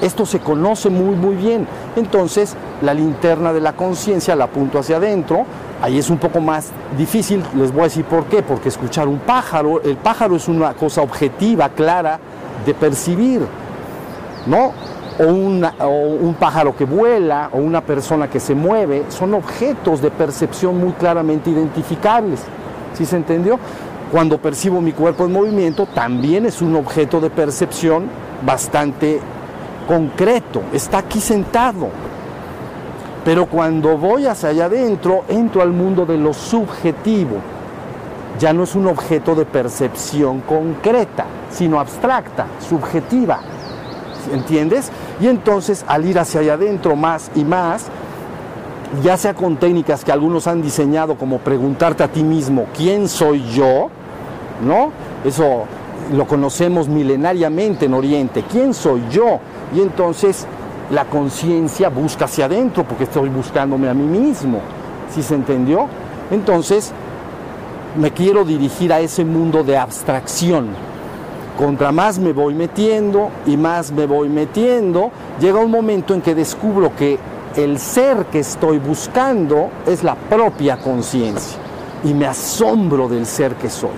Esto 0.00 0.24
se 0.24 0.38
conoce 0.38 0.90
muy 0.90 1.16
muy 1.16 1.34
bien. 1.34 1.66
Entonces, 1.96 2.54
la 2.82 2.94
linterna 2.94 3.52
de 3.52 3.60
la 3.60 3.72
conciencia 3.72 4.36
la 4.36 4.44
apunto 4.44 4.78
hacia 4.78 4.96
adentro. 4.96 5.44
Ahí 5.82 5.98
es 5.98 6.08
un 6.10 6.18
poco 6.18 6.40
más 6.40 6.70
difícil, 6.96 7.42
les 7.54 7.72
voy 7.72 7.82
a 7.82 7.84
decir 7.84 8.04
por 8.04 8.24
qué, 8.24 8.42
porque 8.42 8.68
escuchar 8.68 9.06
un 9.06 9.20
pájaro, 9.20 9.80
el 9.82 9.96
pájaro 9.96 10.34
es 10.34 10.48
una 10.48 10.74
cosa 10.74 11.02
objetiva, 11.02 11.68
clara 11.68 12.18
de 12.64 12.74
percibir. 12.74 13.46
¿No? 14.46 14.72
O, 15.18 15.24
un 15.24 16.36
pájaro 16.38 16.76
que 16.76 16.84
vuela 16.84 17.50
o 17.52 17.58
una 17.58 17.80
persona 17.80 18.28
que 18.28 18.40
se 18.40 18.54
mueve, 18.54 19.04
son 19.08 19.34
objetos 19.34 20.00
de 20.00 20.10
percepción 20.10 20.78
muy 20.78 20.92
claramente 20.92 21.50
identificables. 21.50 22.40
¿Sí 22.94 23.04
se 23.04 23.16
entendió? 23.16 23.58
Cuando 24.10 24.38
percibo 24.38 24.80
mi 24.80 24.92
cuerpo 24.92 25.24
en 25.24 25.32
movimiento, 25.32 25.86
también 25.86 26.46
es 26.46 26.62
un 26.62 26.74
objeto 26.76 27.20
de 27.20 27.30
percepción 27.30 28.06
bastante 28.44 29.20
concreto, 29.86 30.62
está 30.72 30.98
aquí 30.98 31.20
sentado. 31.20 31.88
Pero 33.24 33.46
cuando 33.46 33.98
voy 33.98 34.26
hacia 34.26 34.50
allá 34.50 34.66
adentro, 34.66 35.24
entro 35.28 35.60
al 35.60 35.72
mundo 35.72 36.06
de 36.06 36.16
lo 36.16 36.32
subjetivo. 36.32 37.36
Ya 38.38 38.52
no 38.52 38.62
es 38.62 38.74
un 38.74 38.86
objeto 38.86 39.34
de 39.34 39.44
percepción 39.44 40.40
concreta, 40.40 41.26
sino 41.50 41.80
abstracta, 41.80 42.46
subjetiva. 42.66 43.40
¿Entiendes? 44.32 44.90
Y 45.20 45.26
entonces 45.26 45.84
al 45.88 46.04
ir 46.06 46.18
hacia 46.18 46.40
allá 46.40 46.54
adentro 46.54 46.96
más 46.96 47.30
y 47.34 47.44
más, 47.44 47.86
ya 49.02 49.16
sea 49.16 49.34
con 49.34 49.56
técnicas 49.56 50.04
que 50.04 50.12
algunos 50.12 50.46
han 50.46 50.62
diseñado 50.62 51.16
como 51.16 51.38
preguntarte 51.38 52.02
a 52.02 52.08
ti 52.08 52.22
mismo, 52.22 52.66
¿quién 52.76 53.08
soy 53.08 53.44
yo? 53.52 53.88
¿No? 54.64 54.92
Eso 55.24 55.64
lo 56.12 56.26
conocemos 56.26 56.88
milenariamente 56.88 57.86
en 57.86 57.94
Oriente, 57.94 58.44
¿quién 58.50 58.72
soy 58.72 59.02
yo? 59.10 59.40
Y 59.74 59.80
entonces 59.80 60.46
la 60.90 61.04
conciencia 61.04 61.90
busca 61.90 62.24
hacia 62.24 62.46
adentro 62.46 62.84
porque 62.84 63.04
estoy 63.04 63.28
buscándome 63.28 63.88
a 63.88 63.94
mí 63.94 64.04
mismo. 64.04 64.60
¿Sí 65.14 65.22
se 65.22 65.34
entendió? 65.34 65.86
Entonces 66.30 66.92
me 67.98 68.10
quiero 68.12 68.44
dirigir 68.44 68.92
a 68.92 69.00
ese 69.00 69.24
mundo 69.24 69.62
de 69.64 69.76
abstracción. 69.76 70.68
Contra 71.58 71.90
más 71.90 72.20
me 72.20 72.32
voy 72.32 72.54
metiendo 72.54 73.30
y 73.44 73.56
más 73.56 73.90
me 73.90 74.06
voy 74.06 74.28
metiendo, 74.28 75.10
llega 75.40 75.58
un 75.58 75.72
momento 75.72 76.14
en 76.14 76.20
que 76.22 76.32
descubro 76.32 76.94
que 76.94 77.18
el 77.56 77.80
ser 77.80 78.26
que 78.26 78.38
estoy 78.38 78.78
buscando 78.78 79.68
es 79.84 80.04
la 80.04 80.14
propia 80.14 80.76
conciencia 80.76 81.58
y 82.04 82.14
me 82.14 82.26
asombro 82.26 83.08
del 83.08 83.26
ser 83.26 83.56
que 83.56 83.68
soy. 83.68 83.90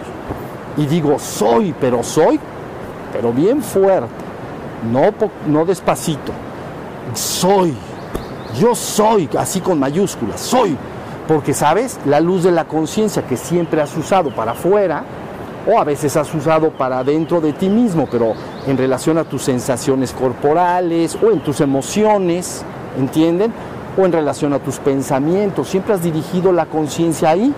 Y 0.78 0.86
digo, 0.86 1.18
soy, 1.18 1.74
pero 1.78 2.02
soy, 2.02 2.40
pero 3.12 3.30
bien 3.30 3.62
fuerte, 3.62 4.08
no, 4.90 5.12
no 5.46 5.66
despacito. 5.66 6.32
Soy, 7.12 7.74
yo 8.58 8.74
soy, 8.74 9.28
así 9.38 9.60
con 9.60 9.78
mayúsculas, 9.78 10.40
soy. 10.40 10.78
Porque, 11.28 11.52
¿sabes? 11.52 12.00
La 12.06 12.20
luz 12.20 12.42
de 12.42 12.52
la 12.52 12.64
conciencia 12.64 13.26
que 13.26 13.36
siempre 13.36 13.82
has 13.82 13.94
usado 13.96 14.34
para 14.34 14.52
afuera, 14.52 15.04
o 15.66 15.78
a 15.78 15.84
veces 15.84 16.16
has 16.16 16.32
usado 16.34 16.70
para 16.70 17.04
dentro 17.04 17.40
de 17.40 17.52
ti 17.52 17.68
mismo, 17.68 18.08
pero 18.10 18.32
en 18.66 18.76
relación 18.76 19.18
a 19.18 19.24
tus 19.24 19.42
sensaciones 19.42 20.12
corporales 20.12 21.16
o 21.22 21.30
en 21.30 21.40
tus 21.40 21.60
emociones, 21.60 22.64
¿entienden? 22.98 23.52
O 23.98 24.04
en 24.04 24.12
relación 24.12 24.52
a 24.52 24.58
tus 24.58 24.78
pensamientos. 24.78 25.68
Siempre 25.68 25.94
has 25.94 26.02
dirigido 26.02 26.52
la 26.52 26.66
conciencia 26.66 27.30
ahí, 27.30 27.52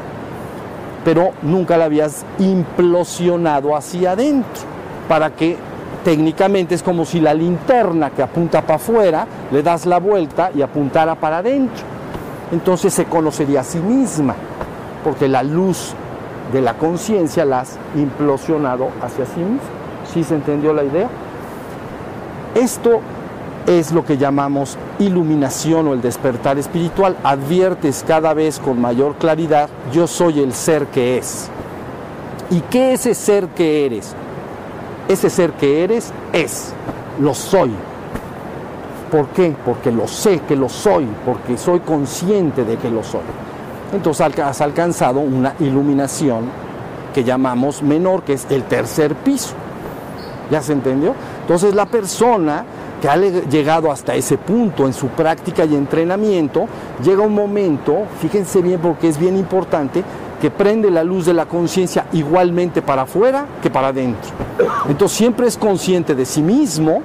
pero 1.04 1.30
nunca 1.42 1.76
la 1.76 1.86
habías 1.86 2.24
implosionado 2.38 3.76
hacia 3.76 4.12
adentro, 4.12 4.62
para 5.08 5.30
que 5.30 5.56
técnicamente 6.04 6.74
es 6.74 6.82
como 6.82 7.04
si 7.04 7.20
la 7.20 7.34
linterna 7.34 8.10
que 8.10 8.22
apunta 8.22 8.62
para 8.62 8.76
afuera 8.76 9.26
le 9.52 9.62
das 9.62 9.86
la 9.86 9.98
vuelta 9.98 10.50
y 10.54 10.62
apuntara 10.62 11.14
para 11.14 11.38
adentro. 11.38 11.84
Entonces 12.50 12.92
se 12.92 13.04
conocería 13.04 13.60
a 13.60 13.64
sí 13.64 13.78
misma, 13.78 14.34
porque 15.04 15.28
la 15.28 15.42
luz 15.42 15.94
de 16.52 16.60
la 16.60 16.74
conciencia 16.74 17.44
la 17.44 17.60
has 17.60 17.78
implosionado 17.96 18.88
hacia 19.00 19.26
sí 19.26 19.40
misma. 19.40 19.60
¿Sí 20.12 20.24
se 20.24 20.34
entendió 20.34 20.72
la 20.72 20.84
idea? 20.84 21.08
Esto 22.54 23.00
es 23.66 23.92
lo 23.92 24.04
que 24.04 24.18
llamamos 24.18 24.76
iluminación 24.98 25.88
o 25.88 25.94
el 25.94 26.02
despertar 26.02 26.58
espiritual. 26.58 27.16
Adviertes 27.24 28.04
cada 28.06 28.34
vez 28.34 28.58
con 28.58 28.80
mayor 28.80 29.14
claridad, 29.14 29.70
yo 29.92 30.06
soy 30.06 30.40
el 30.40 30.52
ser 30.52 30.86
que 30.86 31.18
es. 31.18 31.48
¿Y 32.50 32.60
qué 32.62 32.92
es 32.92 33.06
ese 33.06 33.14
ser 33.14 33.48
que 33.48 33.86
eres? 33.86 34.14
Ese 35.08 35.30
ser 35.30 35.52
que 35.52 35.84
eres 35.84 36.12
es, 36.32 36.74
lo 37.20 37.34
soy. 37.34 37.70
¿Por 39.10 39.28
qué? 39.28 39.54
Porque 39.64 39.90
lo 39.90 40.06
sé 40.06 40.40
que 40.40 40.56
lo 40.56 40.68
soy, 40.68 41.06
porque 41.24 41.56
soy 41.56 41.80
consciente 41.80 42.64
de 42.64 42.76
que 42.76 42.90
lo 42.90 43.02
soy. 43.02 43.20
Entonces 43.92 44.26
has 44.38 44.60
alcanzado 44.60 45.20
una 45.20 45.54
iluminación 45.60 46.44
que 47.12 47.24
llamamos 47.24 47.82
menor, 47.82 48.22
que 48.22 48.34
es 48.34 48.46
el 48.50 48.64
tercer 48.64 49.14
piso. 49.16 49.54
¿Ya 50.50 50.62
se 50.62 50.72
entendió? 50.72 51.14
Entonces 51.42 51.74
la 51.74 51.86
persona 51.86 52.64
que 53.02 53.08
ha 53.08 53.16
llegado 53.16 53.90
hasta 53.90 54.14
ese 54.14 54.38
punto 54.38 54.86
en 54.86 54.92
su 54.92 55.08
práctica 55.08 55.64
y 55.64 55.74
entrenamiento, 55.74 56.66
llega 57.02 57.22
un 57.22 57.34
momento, 57.34 58.04
fíjense 58.20 58.62
bien 58.62 58.78
porque 58.80 59.08
es 59.08 59.18
bien 59.18 59.36
importante, 59.36 60.04
que 60.40 60.52
prende 60.52 60.88
la 60.88 61.02
luz 61.02 61.26
de 61.26 61.34
la 61.34 61.46
conciencia 61.46 62.06
igualmente 62.12 62.80
para 62.80 63.02
afuera 63.02 63.46
que 63.60 63.70
para 63.70 63.88
adentro. 63.88 64.30
Entonces 64.88 65.18
siempre 65.18 65.48
es 65.48 65.56
consciente 65.56 66.14
de 66.14 66.24
sí 66.24 66.42
mismo, 66.42 67.02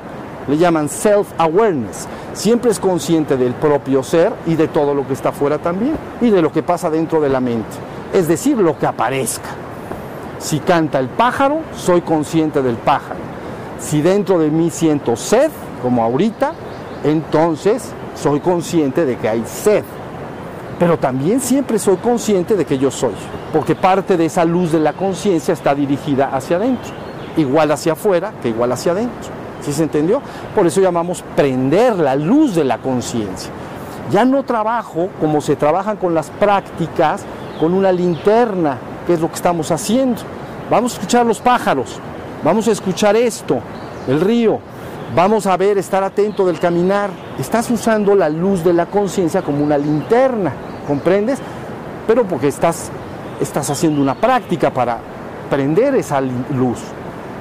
le 0.48 0.58
llaman 0.58 0.88
self-awareness, 0.88 2.08
siempre 2.38 2.70
es 2.70 2.80
consciente 2.80 3.36
del 3.36 3.54
propio 3.56 4.04
ser 4.04 4.32
y 4.46 4.56
de 4.56 4.68
todo 4.68 4.94
lo 4.94 5.08
que 5.08 5.14
está 5.14 5.30
afuera 5.30 5.58
también, 5.58 5.98
y 6.22 6.30
de 6.30 6.42
lo 6.42 6.52
que 6.52 6.62
pasa 6.62 6.90
dentro 6.90 7.20
de 7.20 7.30
la 7.30 7.40
mente, 7.40 7.76
es 8.14 8.28
decir, 8.28 8.58
lo 8.58 8.78
que 8.78 8.86
aparezca. 8.86 9.50
Si 10.38 10.60
canta 10.60 11.00
el 11.00 11.10
pájaro, 11.10 11.62
soy 11.76 12.02
consciente 12.02 12.62
del 12.62 12.76
pájaro. 12.76 13.20
Si 13.80 14.04
dentro 14.04 14.38
de 14.38 14.52
mí 14.52 14.70
siento 14.70 15.16
sed, 15.16 15.50
como 15.82 16.04
ahorita, 16.04 16.54
entonces 17.04 17.92
soy 18.16 18.40
consciente 18.40 19.04
de 19.06 19.18
que 19.18 19.30
hay 19.30 19.44
sed. 19.46 19.84
Pero 20.78 21.00
también 21.00 21.40
siempre 21.40 21.80
soy 21.80 21.98
consciente 21.98 22.56
de 22.56 22.66
que 22.66 22.78
yo 22.78 22.92
soy, 22.92 23.16
porque 23.52 23.74
parte 23.74 24.16
de 24.16 24.26
esa 24.26 24.46
luz 24.46 24.72
de 24.72 24.80
la 24.80 24.94
conciencia 24.94 25.56
está 25.56 25.74
dirigida 25.74 26.30
hacia 26.32 26.58
adentro, 26.58 26.94
igual 27.36 27.72
hacia 27.72 27.94
afuera 27.94 28.32
que 28.44 28.50
igual 28.50 28.72
hacia 28.72 28.92
adentro. 28.92 29.37
¿Sí 29.68 29.74
se 29.74 29.84
entendió? 29.84 30.22
Por 30.56 30.66
eso 30.66 30.80
llamamos 30.80 31.22
prender 31.36 32.00
la 32.00 32.16
luz 32.16 32.56
de 32.56 32.64
la 32.64 32.78
conciencia. 32.78 33.52
Ya 34.10 34.24
no 34.24 34.44
trabajo 34.44 35.10
como 35.20 35.42
se 35.42 35.58
trabajan 35.58 35.98
con 35.98 36.14
las 36.14 36.30
prácticas, 36.30 37.24
con 37.60 37.74
una 37.74 37.92
linterna, 37.92 38.78
que 39.06 39.16
es 39.16 39.20
lo 39.20 39.28
que 39.28 39.36
estamos 39.36 39.70
haciendo. 39.72 40.22
Vamos 40.72 40.94
a 40.94 40.96
escuchar 40.96 41.26
los 41.26 41.42
pájaros, 41.42 42.00
vamos 42.46 42.70
a 42.70 42.72
escuchar 42.72 43.18
esto, 43.18 43.60
el 44.08 44.22
río, 44.22 44.62
Vamos 45.16 45.48
a 45.48 45.56
ver, 45.56 45.78
estar 45.78 46.04
atento 46.04 46.46
del 46.46 46.60
caminar. 46.60 47.10
Estás 47.40 47.70
usando 47.72 48.14
la 48.14 48.30
luz 48.30 48.64
de 48.64 48.74
la 48.74 48.88
conciencia 48.88 49.42
como 49.42 49.64
una 49.64 49.78
linterna, 49.78 50.54
¿comprendes? 50.86 51.40
Pero 52.06 52.26
porque 52.26 52.50
estás, 52.50 52.90
estás 53.40 53.70
haciendo 53.70 54.02
una 54.02 54.16
práctica 54.16 54.70
para 54.70 55.00
prender 55.50 55.96
esa 55.96 56.20
luz. 56.20 56.80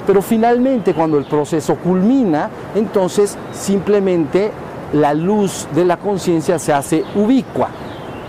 Pero 0.07 0.21
finalmente 0.21 0.93
cuando 0.93 1.17
el 1.17 1.25
proceso 1.25 1.75
culmina, 1.75 2.49
entonces 2.73 3.37
simplemente 3.51 4.51
la 4.93 5.13
luz 5.13 5.67
de 5.75 5.83
la 5.83 5.97
conciencia 5.97 6.57
se 6.57 6.71
hace 6.71 7.03
ubicua, 7.13 7.67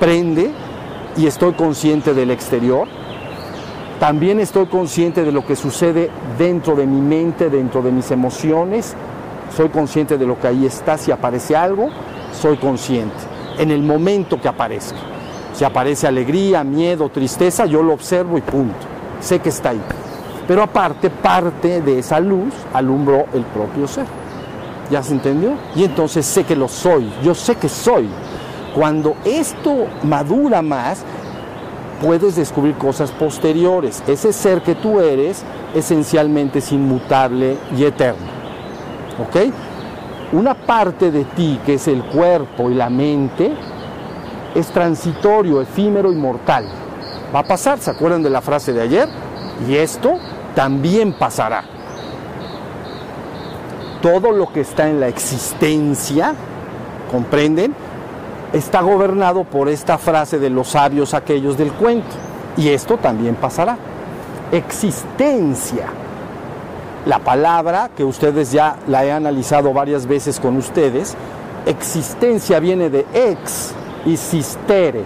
prende 0.00 0.50
y 1.16 1.26
estoy 1.26 1.52
consciente 1.52 2.14
del 2.14 2.32
exterior. 2.32 2.88
También 4.00 4.40
estoy 4.40 4.66
consciente 4.66 5.24
de 5.24 5.30
lo 5.30 5.46
que 5.46 5.54
sucede 5.54 6.10
dentro 6.36 6.74
de 6.74 6.86
mi 6.86 7.00
mente, 7.00 7.48
dentro 7.48 7.80
de 7.80 7.92
mis 7.92 8.10
emociones, 8.10 8.94
soy 9.56 9.68
consciente 9.68 10.18
de 10.18 10.26
lo 10.26 10.38
que 10.38 10.48
ahí 10.48 10.66
está, 10.66 10.98
si 10.98 11.10
aparece 11.10 11.56
algo, 11.56 11.88
soy 12.32 12.56
consciente, 12.56 13.16
en 13.58 13.70
el 13.70 13.82
momento 13.82 14.40
que 14.40 14.48
aparezca. 14.48 14.98
Si 15.52 15.64
aparece 15.64 16.06
alegría, 16.06 16.62
miedo, 16.62 17.08
tristeza, 17.08 17.66
yo 17.66 17.82
lo 17.82 17.92
observo 17.92 18.38
y 18.38 18.40
punto, 18.40 18.86
sé 19.20 19.40
que 19.40 19.48
está 19.48 19.70
ahí. 19.70 19.80
Pero 20.48 20.62
aparte, 20.62 21.10
parte 21.10 21.82
de 21.82 21.98
esa 21.98 22.18
luz 22.18 22.54
alumbró 22.72 23.26
el 23.34 23.42
propio 23.42 23.86
ser. 23.86 24.06
¿Ya 24.90 25.02
se 25.02 25.12
entendió? 25.12 25.52
Y 25.76 25.84
entonces 25.84 26.24
sé 26.24 26.44
que 26.44 26.56
lo 26.56 26.66
soy, 26.66 27.12
yo 27.22 27.34
sé 27.34 27.54
que 27.56 27.68
soy. 27.68 28.08
Cuando 28.74 29.14
esto 29.26 29.86
madura 30.02 30.62
más, 30.62 31.04
puedes 32.02 32.34
descubrir 32.34 32.76
cosas 32.76 33.10
posteriores. 33.10 34.02
Ese 34.06 34.32
ser 34.32 34.62
que 34.62 34.74
tú 34.74 35.00
eres 35.00 35.44
esencialmente 35.74 36.60
es 36.60 36.72
inmutable 36.72 37.58
y 37.76 37.84
eterno. 37.84 38.38
¿ok? 39.18 39.52
Una 40.32 40.54
parte 40.54 41.10
de 41.10 41.24
ti, 41.24 41.60
que 41.64 41.74
es 41.74 41.88
el 41.88 42.02
cuerpo 42.04 42.70
y 42.70 42.74
la 42.74 42.88
mente, 42.88 43.52
es 44.54 44.68
transitorio, 44.68 45.60
efímero 45.60 46.12
y 46.12 46.16
mortal. 46.16 46.66
Va 47.34 47.40
a 47.40 47.44
pasar, 47.44 47.78
¿se 47.78 47.90
acuerdan 47.90 48.22
de 48.22 48.30
la 48.30 48.40
frase 48.40 48.72
de 48.72 48.80
ayer? 48.80 49.08
Y 49.68 49.76
esto 49.76 50.18
también 50.58 51.12
pasará. 51.12 51.62
Todo 54.02 54.32
lo 54.32 54.52
que 54.52 54.62
está 54.62 54.88
en 54.88 54.98
la 54.98 55.06
existencia, 55.06 56.34
¿comprenden? 57.12 57.72
Está 58.52 58.80
gobernado 58.80 59.44
por 59.44 59.68
esta 59.68 59.98
frase 59.98 60.40
de 60.40 60.50
los 60.50 60.70
sabios 60.70 61.14
aquellos 61.14 61.56
del 61.56 61.70
cuento. 61.70 62.08
Y 62.56 62.70
esto 62.70 62.96
también 62.96 63.36
pasará. 63.36 63.78
Existencia 64.50 65.86
la 67.06 67.20
palabra, 67.20 67.90
que 67.96 68.02
ustedes 68.02 68.50
ya 68.50 68.78
la 68.88 69.04
he 69.04 69.12
analizado 69.12 69.72
varias 69.72 70.06
veces 70.06 70.40
con 70.40 70.56
ustedes, 70.56 71.14
existencia 71.66 72.58
viene 72.58 72.90
de 72.90 73.06
ex 73.14 73.74
y 74.04 74.16
sistere. 74.16 75.04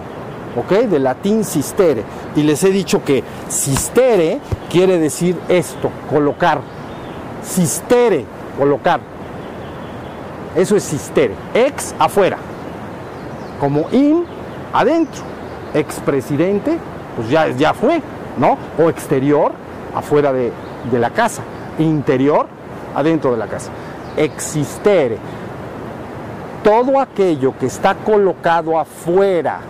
¿Ok? 0.57 0.71
De 0.89 0.99
latín 0.99 1.45
sistere. 1.45 2.05
Y 2.37 2.43
les 2.43 2.63
he 2.65 2.71
dicho 2.71 3.05
que 3.05 3.23
sistere 3.49 4.41
quiere 4.71 4.99
decir 4.99 5.37
esto, 5.49 5.91
colocar. 6.11 6.61
Sistere, 7.43 8.25
colocar. 8.59 9.01
Eso 10.55 10.77
es 10.77 10.83
sistere. 10.83 11.35
Ex, 11.55 11.95
afuera. 11.99 12.39
Como 13.61 13.87
in, 13.93 14.25
adentro. 14.73 15.23
Expresidente, 15.75 16.79
pues 17.17 17.31
ya, 17.31 17.49
ya 17.49 17.73
fue, 17.73 18.03
¿no? 18.37 18.59
O 18.79 18.91
exterior, 18.91 19.53
afuera 19.95 20.33
de, 20.33 20.53
de 20.91 20.99
la 20.99 21.11
casa. 21.11 21.43
Interior, 21.79 22.47
adentro 22.95 23.33
de 23.33 23.39
la 23.39 23.47
casa. 23.47 23.71
Existere. 24.17 25.17
Todo 26.63 27.01
aquello 27.01 27.55
que 27.59 27.67
está 27.67 27.95
colocado 27.95 28.79
afuera 28.79 29.61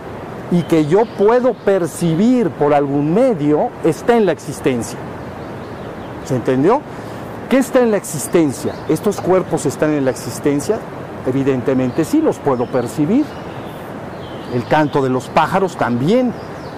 y 0.53 0.63
que 0.65 0.87
yo 0.87 1.05
puedo 1.17 1.55
percibir 1.55 2.51
por 2.51 2.75
algún 2.75 3.13
medio 3.15 3.71
está 3.85 4.17
en 4.17 4.27
la 4.27 4.33
existencia. 4.33 4.99
¿Se 6.27 6.37
entendió? 6.37 6.83
¿Qué 7.49 7.57
está 7.57 7.81
en 7.81 7.91
la 7.91 7.97
existencia? 7.97 8.75
¿Estos 8.89 9.21
cuerpos 9.21 9.65
están 9.65 9.93
en 9.93 10.05
la 10.05 10.11
existencia? 10.11 10.79
Evidentemente 11.27 12.05
sí, 12.05 12.21
los 12.21 12.39
puedo 12.39 12.67
percibir. 12.67 13.25
El 14.55 14.65
canto 14.67 15.03
de 15.03 15.09
los 15.09 15.29
pájaros 15.29 15.77
también. 15.77 16.33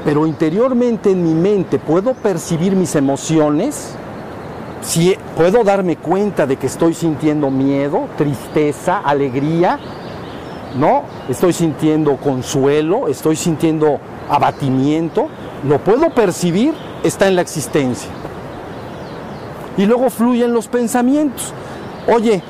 Pero 0.05 0.27
interiormente 0.27 1.11
en 1.11 1.25
mi 1.25 1.35
mente 1.35 1.79
puedo 1.79 2.15
percibir 2.15 2.77
mis 2.77 2.95
emociones. 2.95 3.97
Si 4.83 5.17
puedo 5.37 5.65
darme 5.65 5.97
cuenta 5.97 6.47
de 6.47 6.57
que 6.57 6.67
estoy 6.67 6.95
sintiendo 6.95 7.51
miedo, 7.51 8.07
tristeza, 8.17 8.99
alegría, 8.99 9.81
¿no? 10.75 11.05
Estoy 11.29 11.53
sintiendo 11.53 12.17
consuelo, 12.17 13.09
estoy 13.09 13.37
sintiendo 13.37 13.99
abatimiento, 14.29 15.29
lo 15.67 15.79
puedo 15.79 16.11
percibir, 16.11 16.75
está 17.03 17.29
en 17.29 17.37
la 17.37 17.43
existencia. 17.43 18.11
Y 19.77 19.87
luego 19.87 20.11
fluyen 20.11 20.53
los 20.53 20.69
pensamientos. 20.69 21.53
Oye, 22.13 22.43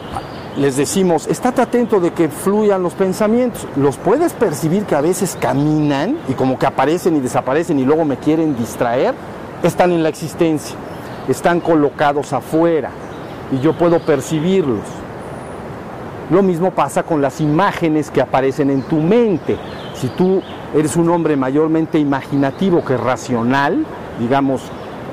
les 0.57 0.77
decimos, 0.77 1.27
estate 1.27 1.63
atento 1.63 2.01
de 2.01 2.13
que 2.13 2.29
fluyan 2.29 2.83
los 2.83 2.95
pensamientos. 2.95 3.67
Los 3.77 3.97
puedes 3.97 4.33
percibir 4.33 4.85
que 4.85 4.95
a 4.95 5.01
veces 5.01 5.37
caminan 5.41 6.19
y 6.29 6.35
como 6.35 6.59
que 6.59 6.67
aparecen 6.67 7.17
y 7.17 7.21
desaparecen 7.21 7.79
y 7.79 7.85
luego 7.85 8.05
me 8.05 8.19
quieren 8.19 8.57
distraer. 8.57 9.15
Están 9.63 9.93
en 9.93 10.03
la 10.03 10.11
existencia, 10.11 10.77
están 11.29 11.61
colocados 11.61 12.33
afuera 12.33 12.91
y 13.51 13.61
yo 13.61 13.77
puedo 13.77 13.99
percibirlos. 14.01 15.04
Lo 16.31 16.43
mismo 16.43 16.71
pasa 16.71 17.03
con 17.03 17.21
las 17.21 17.41
imágenes 17.41 18.11
que 18.11 18.23
aparecen 18.23 18.71
en 18.71 18.83
tu 18.83 18.97
mente. 18.97 19.59
Si 19.95 20.09
tú 20.09 20.43
eres 20.75 20.97
un 20.97 21.11
hombre 21.11 21.37
mayormente 21.37 21.99
imaginativo 21.99 22.83
que 22.83 22.97
racional, 22.97 23.85
digamos, 24.19 24.63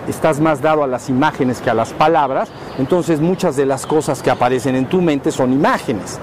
estás 0.07 0.39
más 0.39 0.61
dado 0.61 0.83
a 0.83 0.87
las 0.87 1.09
imágenes 1.09 1.59
que 1.59 1.69
a 1.69 1.73
las 1.73 1.91
palabras, 1.91 2.49
entonces 2.77 3.19
muchas 3.19 3.57
de 3.57 3.65
las 3.65 3.85
cosas 3.85 4.23
que 4.23 4.31
aparecen 4.31 4.75
en 4.75 4.85
tu 4.85 5.01
mente 5.01 5.31
son 5.31 5.51
imágenes. 5.51 6.17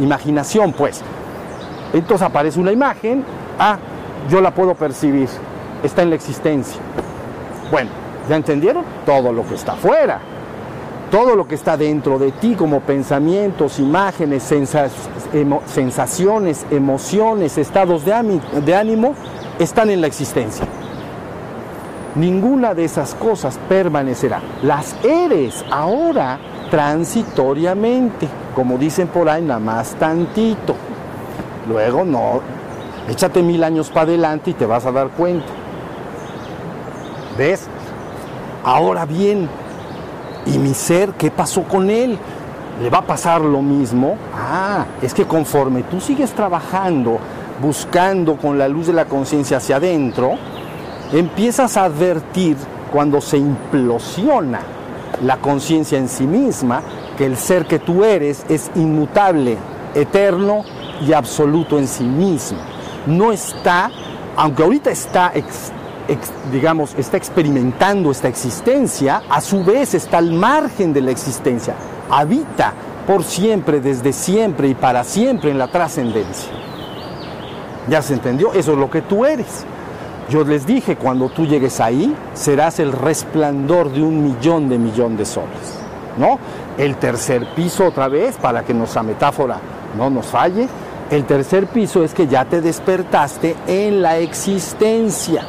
Imaginación, 0.00 0.72
pues. 0.72 1.02
Entonces 1.92 2.26
aparece 2.26 2.58
una 2.58 2.72
imagen, 2.72 3.24
ah, 3.58 3.76
yo 4.30 4.40
la 4.40 4.54
puedo 4.54 4.74
percibir, 4.74 5.28
está 5.82 6.00
en 6.00 6.10
la 6.10 6.16
existencia. 6.16 6.80
Bueno, 7.70 7.90
¿ya 8.28 8.36
entendieron? 8.36 8.84
Todo 9.04 9.32
lo 9.32 9.46
que 9.46 9.54
está 9.54 9.72
afuera 9.72 10.20
todo 11.10 11.34
lo 11.34 11.46
que 11.48 11.56
está 11.56 11.76
dentro 11.76 12.18
de 12.18 12.32
ti 12.32 12.54
como 12.54 12.80
pensamientos, 12.80 13.78
imágenes, 13.78 14.42
sensaciones, 15.66 16.66
emociones, 16.70 17.58
estados 17.58 18.04
de 18.04 18.14
ánimo, 18.74 19.14
están 19.58 19.90
en 19.90 20.00
la 20.00 20.06
existencia. 20.06 20.64
Ninguna 22.14 22.74
de 22.74 22.84
esas 22.84 23.14
cosas 23.14 23.58
permanecerá. 23.68 24.40
Las 24.62 24.96
eres 25.04 25.64
ahora 25.70 26.38
transitoriamente, 26.70 28.28
como 28.54 28.78
dicen 28.78 29.08
por 29.08 29.28
ahí, 29.28 29.42
nada 29.42 29.60
más 29.60 29.94
tantito. 29.94 30.74
Luego 31.68 32.04
no, 32.04 32.40
échate 33.08 33.42
mil 33.42 33.62
años 33.64 33.90
para 33.90 34.02
adelante 34.02 34.50
y 34.50 34.54
te 34.54 34.66
vas 34.66 34.86
a 34.86 34.92
dar 34.92 35.08
cuenta. 35.08 35.46
¿Ves? 37.36 37.66
Ahora 38.64 39.06
bien, 39.06 39.48
¿Y 40.52 40.58
mi 40.58 40.74
ser 40.74 41.12
qué 41.12 41.30
pasó 41.30 41.62
con 41.62 41.90
él? 41.90 42.18
¿Le 42.82 42.90
va 42.90 42.98
a 42.98 43.06
pasar 43.06 43.40
lo 43.40 43.62
mismo? 43.62 44.16
Ah, 44.34 44.86
es 45.00 45.14
que 45.14 45.24
conforme 45.24 45.82
tú 45.84 46.00
sigues 46.00 46.32
trabajando, 46.32 47.18
buscando 47.62 48.36
con 48.36 48.58
la 48.58 48.66
luz 48.66 48.88
de 48.88 48.92
la 48.92 49.04
conciencia 49.04 49.58
hacia 49.58 49.76
adentro, 49.76 50.32
empiezas 51.12 51.76
a 51.76 51.84
advertir 51.84 52.56
cuando 52.90 53.20
se 53.20 53.38
implosiona 53.38 54.60
la 55.22 55.36
conciencia 55.36 55.98
en 55.98 56.08
sí 56.08 56.26
misma, 56.26 56.82
que 57.16 57.26
el 57.26 57.36
ser 57.36 57.66
que 57.66 57.78
tú 57.78 58.02
eres 58.04 58.44
es 58.48 58.70
inmutable, 58.74 59.56
eterno 59.94 60.64
y 61.06 61.12
absoluto 61.12 61.78
en 61.78 61.86
sí 61.86 62.04
mismo. 62.04 62.58
No 63.06 63.30
está, 63.30 63.90
aunque 64.36 64.62
ahorita 64.62 64.90
está 64.90 65.30
digamos, 66.50 66.94
está 66.96 67.16
experimentando 67.16 68.10
esta 68.10 68.28
existencia, 68.28 69.22
a 69.28 69.40
su 69.40 69.64
vez 69.64 69.94
está 69.94 70.18
al 70.18 70.32
margen 70.32 70.92
de 70.92 71.00
la 71.00 71.10
existencia, 71.10 71.74
habita 72.10 72.72
por 73.06 73.24
siempre, 73.24 73.80
desde 73.80 74.12
siempre 74.12 74.68
y 74.68 74.74
para 74.74 75.04
siempre 75.04 75.50
en 75.50 75.58
la 75.58 75.68
trascendencia. 75.68 76.50
¿Ya 77.88 78.02
se 78.02 78.14
entendió? 78.14 78.52
Eso 78.52 78.72
es 78.72 78.78
lo 78.78 78.90
que 78.90 79.02
tú 79.02 79.24
eres. 79.24 79.64
Yo 80.28 80.44
les 80.44 80.64
dije, 80.64 80.96
cuando 80.96 81.28
tú 81.28 81.46
llegues 81.46 81.80
ahí, 81.80 82.14
serás 82.34 82.78
el 82.78 82.92
resplandor 82.92 83.90
de 83.90 84.02
un 84.02 84.22
millón 84.22 84.68
de 84.68 84.78
millón 84.78 85.16
de 85.16 85.24
soles. 85.24 85.78
¿No? 86.16 86.38
El 86.76 86.96
tercer 86.96 87.54
piso 87.54 87.86
otra 87.86 88.08
vez, 88.08 88.36
para 88.36 88.62
que 88.62 88.74
nuestra 88.74 89.02
metáfora 89.02 89.58
no 89.96 90.10
nos 90.10 90.26
falle, 90.26 90.68
el 91.10 91.24
tercer 91.24 91.66
piso 91.66 92.04
es 92.04 92.14
que 92.14 92.28
ya 92.28 92.44
te 92.44 92.60
despertaste 92.60 93.56
en 93.66 94.02
la 94.02 94.18
existencia 94.18 95.44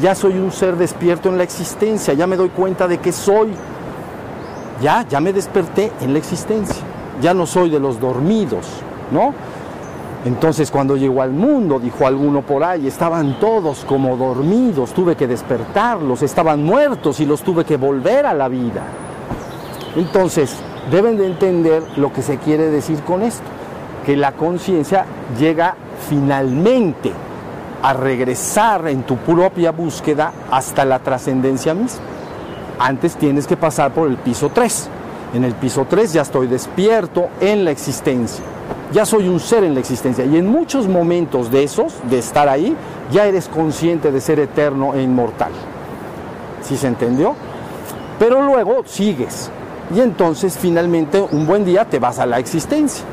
ya 0.00 0.14
soy 0.14 0.38
un 0.38 0.50
ser 0.50 0.76
despierto 0.76 1.28
en 1.28 1.36
la 1.36 1.44
existencia, 1.44 2.14
ya 2.14 2.26
me 2.26 2.36
doy 2.36 2.48
cuenta 2.48 2.88
de 2.88 2.98
que 2.98 3.12
soy. 3.12 3.50
Ya, 4.80 5.06
ya 5.06 5.20
me 5.20 5.32
desperté 5.32 5.92
en 6.00 6.12
la 6.12 6.18
existencia. 6.18 6.82
Ya 7.20 7.34
no 7.34 7.44
soy 7.44 7.68
de 7.68 7.78
los 7.78 8.00
dormidos, 8.00 8.66
¿no? 9.10 9.34
Entonces 10.24 10.70
cuando 10.70 10.96
llegó 10.96 11.22
al 11.22 11.32
mundo, 11.32 11.78
dijo 11.78 12.06
alguno 12.06 12.42
por 12.42 12.64
ahí, 12.64 12.86
estaban 12.86 13.38
todos 13.38 13.84
como 13.86 14.16
dormidos, 14.16 14.92
tuve 14.92 15.16
que 15.16 15.26
despertarlos, 15.26 16.22
estaban 16.22 16.62
muertos 16.62 17.20
y 17.20 17.26
los 17.26 17.42
tuve 17.42 17.64
que 17.64 17.76
volver 17.76 18.26
a 18.26 18.34
la 18.34 18.48
vida. 18.48 18.82
Entonces, 19.96 20.54
deben 20.90 21.16
de 21.16 21.26
entender 21.26 21.82
lo 21.96 22.12
que 22.12 22.22
se 22.22 22.36
quiere 22.36 22.70
decir 22.70 23.00
con 23.02 23.22
esto, 23.22 23.44
que 24.04 24.16
la 24.16 24.32
conciencia 24.32 25.04
llega 25.38 25.74
finalmente 26.08 27.12
a 27.82 27.92
regresar 27.92 28.88
en 28.88 29.02
tu 29.02 29.16
propia 29.16 29.70
búsqueda 29.70 30.32
hasta 30.50 30.84
la 30.84 30.98
trascendencia 30.98 31.74
misma. 31.74 32.00
Antes 32.78 33.16
tienes 33.16 33.46
que 33.46 33.56
pasar 33.56 33.92
por 33.92 34.08
el 34.08 34.16
piso 34.16 34.50
3. 34.52 34.88
En 35.34 35.44
el 35.44 35.54
piso 35.54 35.86
3 35.88 36.12
ya 36.12 36.22
estoy 36.22 36.46
despierto 36.46 37.28
en 37.40 37.64
la 37.64 37.70
existencia. 37.70 38.44
Ya 38.92 39.06
soy 39.06 39.28
un 39.28 39.38
ser 39.38 39.64
en 39.64 39.74
la 39.74 39.80
existencia. 39.80 40.24
Y 40.24 40.36
en 40.36 40.46
muchos 40.46 40.88
momentos 40.88 41.50
de 41.50 41.62
esos, 41.62 41.94
de 42.08 42.18
estar 42.18 42.48
ahí, 42.48 42.74
ya 43.12 43.26
eres 43.26 43.48
consciente 43.48 44.10
de 44.10 44.20
ser 44.20 44.40
eterno 44.40 44.94
e 44.94 45.02
inmortal. 45.02 45.52
¿Sí 46.62 46.76
se 46.76 46.88
entendió? 46.88 47.34
Pero 48.18 48.42
luego 48.42 48.82
sigues. 48.84 49.50
Y 49.94 50.00
entonces 50.00 50.56
finalmente 50.58 51.20
un 51.32 51.46
buen 51.46 51.64
día 51.64 51.84
te 51.84 51.98
vas 51.98 52.18
a 52.18 52.26
la 52.26 52.38
existencia. 52.38 53.04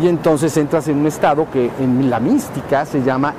Y 0.00 0.08
entonces 0.08 0.56
entras 0.56 0.88
en 0.88 0.98
un 0.98 1.06
estado 1.06 1.46
que 1.50 1.70
en 1.78 2.08
la 2.08 2.20
mística 2.20 2.84
se 2.86 3.02
llama 3.02 3.34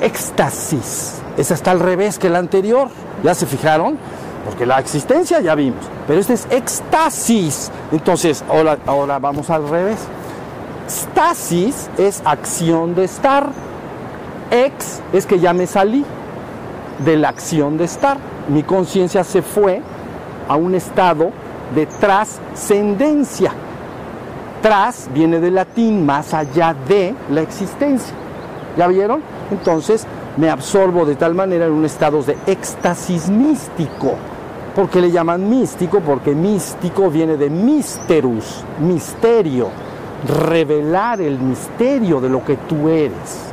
éxtasis. 0.00 1.20
Esa 1.36 1.54
está 1.54 1.70
al 1.70 1.80
revés 1.80 2.18
que 2.18 2.28
la 2.28 2.38
anterior. 2.38 2.88
¿Ya 3.22 3.34
se 3.34 3.46
fijaron? 3.46 3.98
Porque 4.44 4.66
la 4.66 4.78
existencia 4.78 5.40
ya 5.40 5.54
vimos. 5.54 5.84
Pero 6.06 6.20
este 6.20 6.34
es 6.34 6.46
éxtasis. 6.50 7.70
Entonces, 7.92 8.44
ahora, 8.48 9.18
vamos 9.18 9.50
al 9.50 9.68
revés. 9.68 9.98
Stasis 10.88 11.90
es 11.98 12.22
acción 12.24 12.94
de 12.94 13.04
estar. 13.04 13.50
Ex 14.50 15.00
es 15.12 15.26
que 15.26 15.40
ya 15.40 15.52
me 15.52 15.66
salí 15.66 16.04
de 17.04 17.16
la 17.16 17.30
acción 17.30 17.76
de 17.76 17.84
estar. 17.84 18.18
Mi 18.48 18.62
conciencia 18.62 19.24
se 19.24 19.42
fue 19.42 19.82
a 20.48 20.54
un 20.54 20.74
estado 20.74 21.32
de 21.74 21.86
trascendencia. 21.86 23.50
Tras 24.62 25.08
viene 25.12 25.40
del 25.40 25.56
latín 25.56 26.06
más 26.06 26.32
allá 26.32 26.74
de 26.86 27.14
la 27.30 27.42
existencia. 27.42 28.14
¿Ya 28.76 28.86
vieron? 28.88 29.22
Entonces 29.50 30.06
me 30.36 30.50
absorbo 30.50 31.06
de 31.06 31.16
tal 31.16 31.34
manera 31.34 31.66
en 31.66 31.72
un 31.72 31.84
estado 31.84 32.22
de 32.22 32.36
éxtasis 32.46 33.28
místico. 33.30 34.14
¿Por 34.74 34.90
qué 34.90 35.00
le 35.00 35.10
llaman 35.10 35.48
místico? 35.48 36.00
Porque 36.00 36.34
místico 36.34 37.10
viene 37.10 37.38
de 37.38 37.48
misterus, 37.48 38.62
misterio, 38.78 39.70
revelar 40.46 41.20
el 41.22 41.38
misterio 41.38 42.20
de 42.20 42.28
lo 42.28 42.44
que 42.44 42.56
tú 42.56 42.88
eres. 42.88 43.52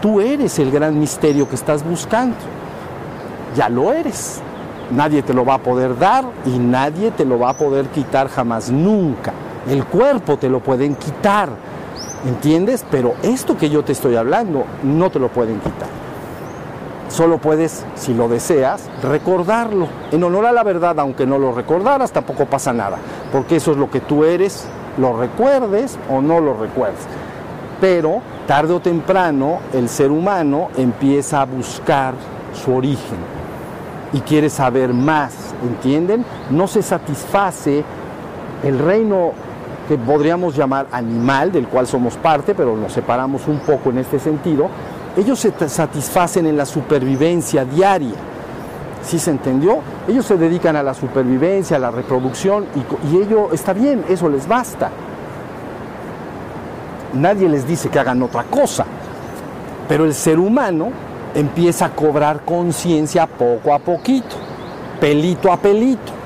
tú 0.00 0.20
eres 0.20 0.58
el 0.58 0.70
gran 0.70 0.98
misterio 0.98 1.48
que 1.48 1.54
estás 1.54 1.84
buscando. 1.84 2.36
Ya 3.54 3.68
lo 3.68 3.92
eres. 3.92 4.40
Nadie 4.90 5.22
te 5.22 5.32
lo 5.32 5.44
va 5.44 5.54
a 5.54 5.58
poder 5.58 5.96
dar 5.98 6.24
y 6.44 6.58
nadie 6.58 7.12
te 7.12 7.24
lo 7.24 7.38
va 7.38 7.50
a 7.50 7.54
poder 7.54 7.86
quitar 7.86 8.28
jamás, 8.28 8.70
nunca. 8.70 9.32
El 9.68 9.84
cuerpo 9.84 10.36
te 10.38 10.48
lo 10.48 10.60
pueden 10.60 10.96
quitar, 10.96 11.50
¿entiendes? 12.26 12.84
Pero 12.90 13.14
esto 13.22 13.56
que 13.56 13.70
yo 13.70 13.84
te 13.84 13.92
estoy 13.92 14.16
hablando 14.16 14.64
no 14.82 15.10
te 15.10 15.18
lo 15.18 15.28
pueden 15.28 15.58
quitar. 15.60 15.88
Solo 17.08 17.38
puedes, 17.38 17.84
si 17.94 18.14
lo 18.14 18.28
deseas, 18.28 18.88
recordarlo. 19.02 19.86
En 20.12 20.24
honor 20.24 20.46
a 20.46 20.52
la 20.52 20.62
verdad, 20.62 20.98
aunque 20.98 21.26
no 21.26 21.38
lo 21.38 21.52
recordaras, 21.52 22.10
tampoco 22.10 22.46
pasa 22.46 22.72
nada, 22.72 22.96
porque 23.30 23.56
eso 23.56 23.72
es 23.72 23.76
lo 23.76 23.90
que 23.90 24.00
tú 24.00 24.24
eres, 24.24 24.66
lo 24.96 25.18
recuerdes 25.18 25.98
o 26.08 26.22
no 26.22 26.40
lo 26.40 26.54
recuerdes. 26.54 27.00
Pero 27.82 28.22
tarde 28.46 28.72
o 28.72 28.80
temprano 28.80 29.58
el 29.74 29.90
ser 29.90 30.10
humano 30.10 30.68
empieza 30.76 31.42
a 31.42 31.44
buscar 31.44 32.14
su 32.54 32.74
origen 32.74 33.18
y 34.12 34.20
quiere 34.20 34.48
saber 34.48 34.94
más, 34.94 35.34
¿entienden? 35.62 36.24
No 36.50 36.66
se 36.66 36.82
satisface 36.82 37.84
el 38.62 38.78
reino 38.78 39.32
que 39.88 39.98
podríamos 39.98 40.56
llamar 40.56 40.86
animal, 40.92 41.52
del 41.52 41.66
cual 41.68 41.86
somos 41.86 42.16
parte, 42.16 42.54
pero 42.54 42.76
nos 42.76 42.92
separamos 42.92 43.46
un 43.48 43.60
poco 43.60 43.90
en 43.90 43.98
este 43.98 44.18
sentido, 44.18 44.68
ellos 45.16 45.38
se 45.38 45.52
satisfacen 45.68 46.46
en 46.46 46.56
la 46.56 46.64
supervivencia 46.64 47.64
diaria. 47.64 48.14
¿Sí 49.04 49.18
se 49.18 49.32
entendió? 49.32 49.78
Ellos 50.08 50.24
se 50.24 50.36
dedican 50.36 50.76
a 50.76 50.82
la 50.82 50.94
supervivencia, 50.94 51.76
a 51.76 51.80
la 51.80 51.90
reproducción 51.90 52.66
y, 52.76 53.12
y 53.12 53.20
ello 53.20 53.52
está 53.52 53.72
bien, 53.72 54.04
eso 54.08 54.28
les 54.28 54.46
basta. 54.46 54.90
Nadie 57.14 57.48
les 57.48 57.66
dice 57.66 57.88
que 57.88 57.98
hagan 57.98 58.22
otra 58.22 58.44
cosa, 58.44 58.86
pero 59.88 60.04
el 60.04 60.14
ser 60.14 60.38
humano 60.38 60.90
empieza 61.34 61.86
a 61.86 61.90
cobrar 61.90 62.44
conciencia 62.44 63.26
poco 63.26 63.74
a 63.74 63.78
poquito, 63.78 64.36
pelito 65.00 65.52
a 65.52 65.56
pelito. 65.56 66.21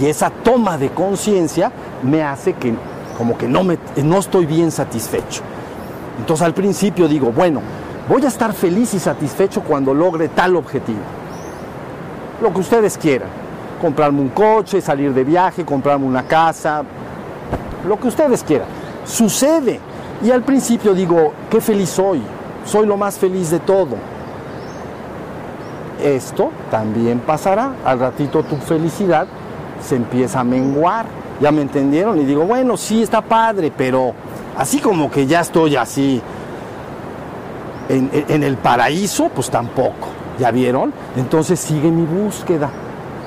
Y 0.00 0.06
esa 0.06 0.30
toma 0.30 0.76
de 0.78 0.90
conciencia 0.90 1.72
me 2.02 2.22
hace 2.22 2.52
que 2.54 2.74
como 3.16 3.36
que 3.36 3.48
no, 3.48 3.64
me, 3.64 3.78
no 4.04 4.18
estoy 4.18 4.46
bien 4.46 4.70
satisfecho. 4.70 5.42
Entonces 6.18 6.46
al 6.46 6.54
principio 6.54 7.08
digo, 7.08 7.32
bueno, 7.32 7.60
voy 8.08 8.24
a 8.24 8.28
estar 8.28 8.52
feliz 8.52 8.94
y 8.94 8.98
satisfecho 8.98 9.62
cuando 9.62 9.92
logre 9.92 10.28
tal 10.28 10.56
objetivo. 10.56 11.00
Lo 12.40 12.52
que 12.52 12.60
ustedes 12.60 12.96
quieran. 12.96 13.28
Comprarme 13.80 14.20
un 14.20 14.28
coche, 14.28 14.80
salir 14.80 15.12
de 15.14 15.24
viaje, 15.24 15.64
comprarme 15.64 16.06
una 16.06 16.24
casa, 16.24 16.82
lo 17.86 17.98
que 17.98 18.08
ustedes 18.08 18.42
quieran. 18.42 18.68
Sucede. 19.04 19.80
Y 20.22 20.30
al 20.30 20.42
principio 20.42 20.94
digo, 20.94 21.32
qué 21.50 21.60
feliz 21.60 21.90
soy. 21.90 22.22
Soy 22.64 22.86
lo 22.86 22.96
más 22.96 23.18
feliz 23.18 23.50
de 23.50 23.60
todo 23.60 23.96
esto 26.02 26.50
también 26.70 27.20
pasará. 27.20 27.74
Al 27.84 27.98
ratito 27.98 28.42
tu 28.42 28.56
felicidad 28.56 29.26
se 29.82 29.96
empieza 29.96 30.40
a 30.40 30.44
menguar. 30.44 31.06
¿Ya 31.40 31.52
me 31.52 31.62
entendieron? 31.62 32.20
Y 32.20 32.24
digo, 32.24 32.44
bueno, 32.44 32.76
sí 32.76 33.02
está 33.02 33.22
padre, 33.22 33.72
pero 33.76 34.12
así 34.56 34.80
como 34.80 35.10
que 35.10 35.26
ya 35.26 35.40
estoy 35.40 35.76
así 35.76 36.20
en, 37.88 38.42
el 38.42 38.56
paraíso, 38.56 39.30
pues 39.34 39.50
tampoco. 39.50 40.08
¿Ya 40.38 40.50
vieron? 40.50 40.92
Entonces 41.16 41.58
sigue 41.60 41.90
mi 41.90 42.04
búsqueda. 42.04 42.70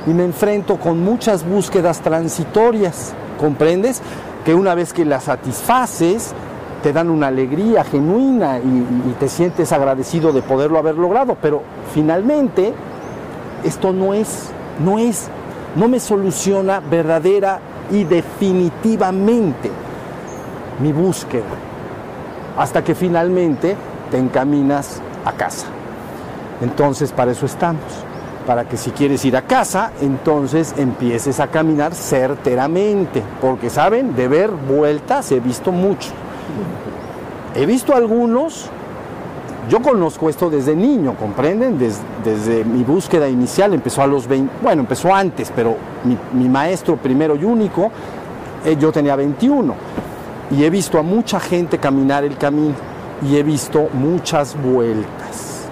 Y 0.07 0.11
me 0.11 0.23
enfrento 0.23 0.77
con 0.77 1.03
muchas 1.03 1.45
búsquedas 1.47 2.01
transitorias. 2.01 3.13
¿Comprendes? 3.39 4.01
Que 4.45 4.53
una 4.53 4.75
vez 4.75 4.93
que 4.93 5.05
las 5.05 5.25
satisfaces, 5.25 6.33
te 6.81 6.93
dan 6.93 7.09
una 7.09 7.27
alegría 7.27 7.83
genuina 7.83 8.59
y, 8.59 9.13
te 9.19 9.29
sientes 9.29 9.71
agradecido 9.71 10.33
de 10.33 10.41
poderlo 10.41 10.79
haber 10.79 10.95
logrado, 10.95 11.37
pero 11.41 11.61
finalmente 11.93 12.73
esto 13.63 13.93
no 13.93 14.13
es, 14.13 14.49
no 14.83 14.97
es, 14.97 15.29
no 15.75 15.87
me 15.87 15.99
soluciona 15.99 16.79
verdadera 16.79 17.59
y 17.91 18.03
definitivamente 18.03 19.71
mi 20.79 20.91
búsqueda, 20.91 21.43
hasta 22.57 22.83
que 22.83 22.95
finalmente 22.95 23.75
te 24.09 24.17
encaminas 24.17 25.01
a 25.25 25.31
casa. 25.33 25.67
Entonces 26.61 27.11
para 27.11 27.31
eso 27.31 27.45
estamos, 27.45 27.83
para 28.45 28.65
que 28.65 28.77
si 28.77 28.91
quieres 28.91 29.23
ir 29.25 29.37
a 29.37 29.43
casa, 29.43 29.91
entonces 30.01 30.73
empieces 30.77 31.39
a 31.39 31.47
caminar 31.47 31.93
certeramente, 31.93 33.23
porque 33.39 33.69
saben, 33.69 34.15
de 34.15 34.27
ver 34.27 34.51
vueltas 34.51 35.31
he 35.31 35.39
visto 35.39 35.71
mucho. 35.71 36.09
He 37.55 37.65
visto 37.65 37.95
algunos, 37.95 38.69
yo 39.69 39.81
conozco 39.81 40.29
esto 40.29 40.49
desde 40.49 40.75
niño, 40.75 41.15
¿comprenden? 41.15 41.77
Desde, 41.77 42.65
mi 42.65 42.83
búsqueda 42.83 43.29
inicial, 43.29 43.73
empezó 43.73 44.01
a 44.01 44.07
los 44.07 44.27
20, 44.27 44.53
bueno, 44.61 44.81
empezó 44.81 45.13
antes, 45.13 45.51
pero 45.55 45.75
mi, 46.33 46.49
maestro 46.49 46.97
primero 46.97 47.35
y 47.35 47.43
único, 47.43 47.91
eh, 48.65 48.75
yo 48.79 48.91
tenía 48.91 49.15
21. 49.15 49.73
Y 50.51 50.63
he 50.63 50.69
visto 50.69 50.97
a 50.97 51.03
mucha 51.03 51.39
gente 51.39 51.77
caminar 51.77 52.23
el 52.23 52.37
camino 52.37 52.75
y 53.25 53.37
he 53.37 53.43
visto 53.43 53.87
muchas 53.93 54.61
vueltas. 54.61 55.67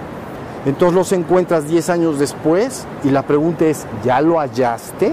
Entonces 0.64 0.94
los 0.94 1.12
encuentras 1.12 1.68
10 1.68 1.90
años 1.90 2.18
después 2.18 2.86
y 3.02 3.10
la 3.10 3.22
pregunta 3.22 3.64
es, 3.64 3.86
¿ya 4.04 4.20
lo 4.20 4.38
hallaste? 4.38 5.12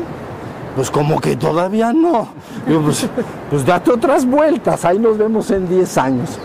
Pues 0.75 0.91
como 0.91 1.19
que 1.19 1.35
todavía 1.35 1.91
no. 1.91 2.29
pues, 2.65 3.09
pues, 3.49 3.65
date 3.65 3.91
otras 3.91 4.25
vueltas, 4.25 4.85
ahí 4.85 4.99
nos 4.99 5.17
vemos 5.17 5.49
en 5.49 5.67
10 5.67 5.97
años. 5.97 6.39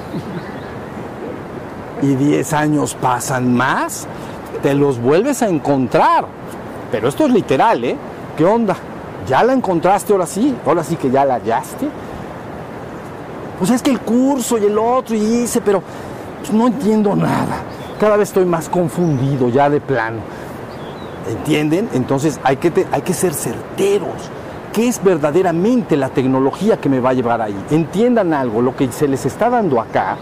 Y 2.03 2.17
10 2.17 2.53
años 2.53 2.95
pasan 3.01 3.55
más, 3.55 4.07
te 4.63 4.75
los 4.75 5.01
vuelves 5.01 5.43
a 5.43 5.49
encontrar. 5.49 6.27
Pero 6.91 7.09
esto 7.09 7.27
es 7.27 7.33
literal, 7.33 7.85
¿eh? 7.85 7.97
¿Qué 8.37 8.45
onda? 8.45 8.77
¿Ya 9.27 9.43
la 9.45 9.53
encontraste 9.53 10.13
ahora 10.13 10.27
sí? 10.27 10.55
¿Ahora 10.67 10.83
sí 10.83 10.97
que 10.97 11.11
ya 11.11 11.25
la 11.25 11.35
hallaste? 11.35 11.89
Pues 13.59 13.71
es 13.71 13.81
que 13.81 13.93
el 13.93 14.01
curso 14.01 14.59
y 14.59 14.65
el 14.65 14.77
otro 14.77 15.15
y 15.15 15.21
hice, 15.21 15.61
pero 15.61 15.83
pues, 16.41 16.53
no 16.53 16.67
entiendo 16.67 17.15
nada. 17.15 17.63
Cada 18.01 18.17
vez 18.17 18.31
estoy 18.31 18.45
más 18.45 18.69
confundido 18.69 19.49
ya 19.49 19.71
de 19.71 19.81
plano. 19.81 20.19
¿Entienden? 21.29 21.89
Entonces 21.93 22.41
hay 22.43 22.57
que, 22.57 22.87
hay 22.91 23.03
que 23.03 23.15
ser 23.15 23.33
certeros. 23.33 24.31
¿Qué 24.73 24.89
es 24.89 25.03
verdaderamente 25.05 25.97
la 25.97 26.09
tecnología 26.09 26.79
que 26.79 26.89
me 26.89 26.99
va 26.99 27.11
a 27.11 27.13
llevar 27.13 27.41
ahí? 27.41 27.55
Entiendan 27.71 28.35
algo, 28.35 28.61
lo 28.63 28.75
que 28.75 28.91
se 28.91 29.07
les 29.07 29.25
está 29.27 29.51
dando 29.51 29.81
acá 29.81 30.17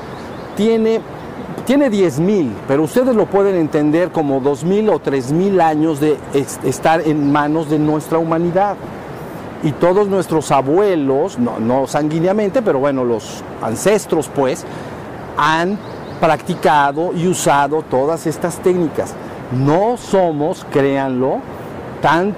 tiene, 0.57 1.01
tiene 1.71 1.89
10.000, 1.89 2.51
pero 2.67 2.83
ustedes 2.83 3.15
lo 3.15 3.27
pueden 3.27 3.55
entender 3.55 4.11
como 4.11 4.43
2.000 4.43 4.91
o 4.93 4.99
3.000 4.99 5.63
años 5.63 6.01
de 6.01 6.19
estar 6.65 7.01
en 7.03 7.31
manos 7.31 7.71
de 7.71 7.79
nuestra 7.79 8.19
humanidad. 8.19 8.75
Y 9.63 9.71
todos 9.71 10.09
nuestros 10.09 10.51
abuelos, 10.51 11.39
no, 11.39 11.61
no 11.61 11.87
sanguíneamente, 11.87 12.61
pero 12.61 12.81
bueno, 12.81 13.05
los 13.05 13.45
ancestros 13.63 14.29
pues, 14.35 14.67
han 15.37 15.79
practicado 16.21 17.13
y 17.15 17.29
usado 17.29 17.83
todas 17.83 18.27
estas 18.27 18.57
técnicas. 18.57 19.15
No 19.53 19.97
somos, 19.97 20.67
créanlo, 20.73 21.37
tan... 22.03 22.35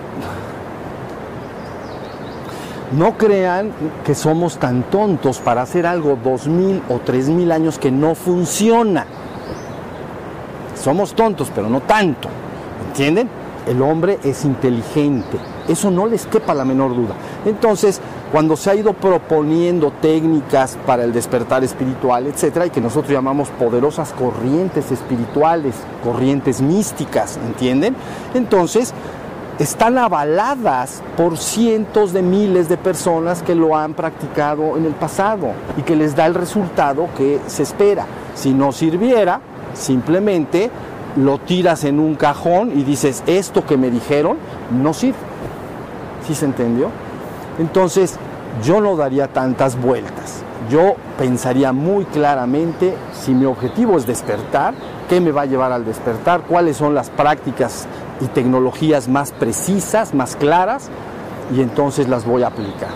No 2.99 3.17
crean 3.17 3.73
que 4.05 4.15
somos 4.15 4.59
tan 4.59 4.83
tontos 4.83 5.39
para 5.39 5.63
hacer 5.63 5.87
algo 5.87 6.19
dos 6.23 6.47
mil 6.47 6.83
o 6.91 6.99
tres 6.99 7.31
mil 7.31 7.51
años 7.51 7.79
que 7.79 7.91
no 7.91 8.15
funciona. 8.15 9.07
Somos 10.83 11.15
tontos, 11.15 11.51
pero 11.55 11.69
no 11.69 11.81
tanto. 11.81 12.29
¿Entienden? 12.89 13.29
El 13.69 13.81
hombre 13.81 14.19
es 14.25 14.45
inteligente. 14.45 15.39
Eso 15.69 15.93
no 15.93 16.07
les 16.07 16.27
quepa 16.27 16.55
la 16.55 16.65
menor 16.65 16.97
duda. 16.97 17.15
Entonces, 17.47 18.01
cuando 18.33 18.57
se 18.57 18.71
ha 18.71 18.75
ido 18.75 18.93
proponiendo 18.93 19.93
técnicas 20.01 20.77
para 20.85 21.05
el 21.05 21.13
despertar 21.13 21.63
espiritual, 21.63 22.27
etcétera, 22.27 22.67
y 22.67 22.71
que 22.71 22.81
nosotros 22.81 23.13
llamamos 23.13 23.51
poderosas 23.51 24.13
corrientes 24.13 24.91
espirituales, 24.91 25.77
corrientes 26.03 26.61
místicas, 26.61 27.39
¿entienden? 27.47 27.95
Entonces, 28.35 28.93
están 29.61 29.99
avaladas 29.99 31.01
por 31.17 31.39
cientos 31.39 32.13
de 32.13 32.23
miles 32.23 32.69
de 32.69 32.77
personas 32.77 33.45
que 33.45 33.55
lo 33.55 33.77
han 33.77 33.95
practicado 33.95 34.77
en 34.77 34.87
el 34.87 34.95
pasado 34.95 35.53
y 35.77 35.83
que 35.83 35.95
les 35.95 36.17
da 36.17 36.27
el 36.27 36.35
resultado 36.35 37.09
que 37.17 37.39
se 37.47 37.63
espera. 37.63 38.07
Si 38.35 38.53
no 38.53 38.73
sirviera, 38.73 39.41
simplemente 39.75 40.71
lo 41.17 41.39
tiras 41.39 41.85
en 41.85 42.01
un 42.01 42.15
cajón 42.15 42.73
y 42.79 42.85
dices, 42.85 43.23
esto 43.27 43.65
que 43.67 43.77
me 43.77 43.91
dijeron 43.91 44.37
no 44.71 44.95
sirve. 44.95 45.19
¿Sí 46.27 46.35
se 46.35 46.47
entendió? 46.47 46.89
Entonces, 47.59 48.19
yo 48.65 48.81
no 48.81 48.97
daría 48.97 49.29
tantas 49.29 49.81
vueltas. 49.81 50.43
Yo 50.71 50.95
pensaría 51.19 51.73
muy 51.73 52.05
claramente 52.05 52.95
si 53.13 53.33
mi 53.35 53.45
objetivo 53.45 53.97
es 53.99 54.07
despertar, 54.07 54.75
qué 55.09 55.21
me 55.21 55.33
va 55.33 55.43
a 55.43 55.47
llevar 55.47 55.73
al 55.73 55.85
despertar, 55.85 56.43
cuáles 56.43 56.77
son 56.77 56.95
las 56.95 57.11
prácticas 57.11 57.87
y 58.21 58.27
tecnologías 58.27 59.09
más 59.09 59.33
precisas, 59.33 60.15
más 60.15 60.37
claras, 60.37 60.89
y 61.55 61.61
entonces 61.61 62.09
las 62.09 62.25
voy 62.25 62.43
a 62.45 62.49
aplicar. 62.49 62.91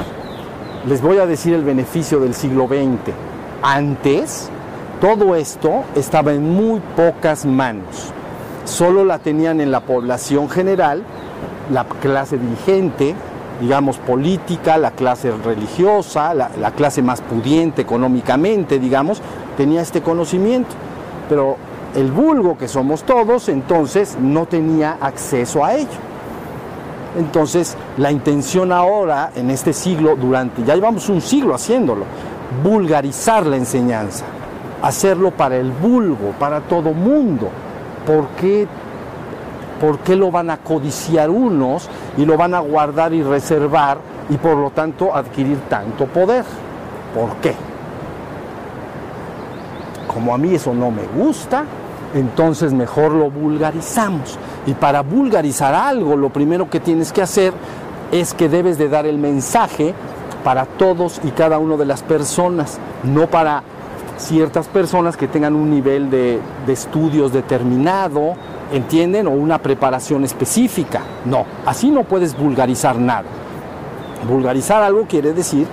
Les 0.87 1.03
voy 1.03 1.19
a 1.19 1.27
decir 1.27 1.53
el 1.53 1.65
beneficio 1.65 2.21
del 2.21 2.35
siglo 2.35 2.69
XX. 2.69 3.12
Antes, 3.62 4.49
todo 5.01 5.35
esto 5.35 5.85
estaba 5.95 6.33
en 6.33 6.55
muy 6.55 6.81
pocas 6.97 7.45
manos. 7.45 8.13
Solo 8.65 9.05
la 9.05 9.19
tenían 9.19 9.61
en 9.61 9.71
la 9.71 9.81
población 9.81 10.49
general, 10.49 11.03
la 11.71 11.85
clase 11.85 12.39
dirigente, 12.39 13.15
digamos, 13.61 13.99
política, 13.99 14.77
la 14.79 14.91
clase 14.91 15.31
religiosa, 15.33 16.35
la, 16.35 16.51
la 16.61 16.73
clase 16.73 17.03
más 17.03 17.21
pudiente 17.21 17.83
económicamente, 17.83 18.79
digamos, 18.79 19.21
tenía 19.57 19.83
este 19.83 20.03
conocimiento. 20.03 20.75
Pero 21.29 21.57
el 21.95 22.11
vulgo 22.11 22.59
que 22.59 22.69
somos 22.69 23.03
todos, 23.05 23.49
entonces 23.49 24.17
no 24.21 24.47
tenía 24.47 24.99
acceso 25.01 25.65
a 25.65 25.75
ello. 25.75 25.89
Entonces, 27.19 27.77
la 27.97 28.13
intención 28.13 28.73
ahora, 28.73 29.31
en 29.35 29.51
este 29.51 29.73
siglo, 29.73 30.17
durante, 30.17 30.63
ya 30.65 30.75
llevamos 30.75 31.09
un 31.09 31.23
siglo 31.23 31.55
haciéndolo, 31.55 32.05
vulgarizar 32.63 33.47
la 33.47 33.57
enseñanza, 33.57 34.25
hacerlo 34.83 35.31
para 35.31 35.57
el 35.57 35.71
vulgo, 35.71 36.33
para 36.39 36.61
todo 36.61 36.93
mundo. 36.93 37.49
¿Por 38.07 38.29
qué, 38.41 38.67
¿Por 39.81 39.99
qué 40.01 40.17
lo 40.17 40.31
van 40.31 40.51
a 40.51 40.59
codiciar 40.59 41.31
unos 41.31 41.89
y 42.17 42.25
lo 42.25 42.37
van 42.37 42.55
a 42.55 42.61
guardar 42.61 43.12
y 43.12 43.23
reservar 43.23 43.99
y 44.29 44.37
por 44.37 44.57
lo 44.57 44.71
tanto 44.71 45.15
adquirir 45.15 45.59
tanto 45.69 46.07
poder? 46.07 46.45
¿Por 47.15 47.37
qué? 47.37 47.55
Como 50.12 50.35
a 50.35 50.39
mí 50.39 50.55
eso 50.55 50.73
no 50.73 50.91
me 50.91 51.03
gusta, 51.03 51.65
entonces 52.15 52.73
mejor 52.73 53.12
lo 53.12 53.31
vulgarizamos. 53.31 54.39
Y 54.67 54.75
para 54.75 55.03
vulgarizar 55.03 55.75
algo, 55.75 56.17
lo 56.17 56.31
primero 56.31 56.71
que 56.71 56.81
tienes 56.81 57.12
que 57.12 57.23
hacer 57.23 57.53
es 58.12 58.35
que 58.35 58.49
debes 58.49 58.79
de 58.79 58.89
dar 58.89 59.07
el 59.07 59.19
mensaje 59.19 59.95
para 60.45 60.65
todos 60.65 61.21
y 61.25 61.31
cada 61.33 61.59
una 61.59 61.77
de 61.77 61.85
las 61.85 62.03
personas, 62.03 62.79
no 63.03 63.27
para 63.27 63.62
ciertas 64.18 64.66
personas 64.68 65.16
que 65.16 65.29
tengan 65.29 65.55
un 65.55 65.70
nivel 65.70 66.11
de, 66.11 66.40
de 66.66 66.72
estudios 66.72 67.33
determinado, 67.33 68.35
¿entienden? 68.72 69.26
O 69.26 69.31
una 69.31 69.59
preparación 69.59 70.24
específica. 70.24 71.02
No, 71.24 71.44
así 71.64 71.90
no 71.90 72.05
puedes 72.05 72.37
vulgarizar 72.37 72.98
nada. 72.98 73.24
Vulgarizar 74.29 74.83
algo 74.83 75.07
quiere 75.07 75.33
decir 75.33 75.66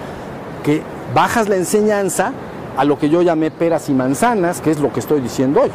que 0.64 0.82
bajas 1.14 1.50
la 1.50 1.56
enseñanza 1.56 2.34
a 2.78 2.84
lo 2.84 2.98
que 2.98 3.10
yo 3.10 3.22
llamé 3.22 3.52
peras 3.52 3.90
y 3.90 3.94
manzanas, 3.94 4.62
que 4.62 4.72
es 4.72 4.80
lo 4.80 4.92
que 4.92 5.00
estoy 5.00 5.22
diciendo 5.22 5.62
hoy. 5.62 5.72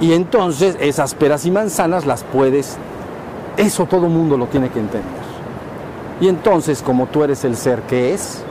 Y 0.00 0.12
entonces 0.12 0.76
esas 0.80 1.14
peras 1.14 1.44
y 1.46 1.50
manzanas 1.50 2.06
las 2.06 2.24
puedes, 2.24 2.76
eso 3.56 3.86
todo 3.86 4.08
mundo 4.08 4.36
lo 4.36 4.46
tiene 4.46 4.70
que 4.70 4.80
entender. 4.80 5.20
Y 6.20 6.28
entonces 6.28 6.82
como 6.82 7.06
tú 7.06 7.24
eres 7.24 7.44
el 7.44 7.56
ser 7.56 7.82
que 7.82 8.14
es, 8.14 8.42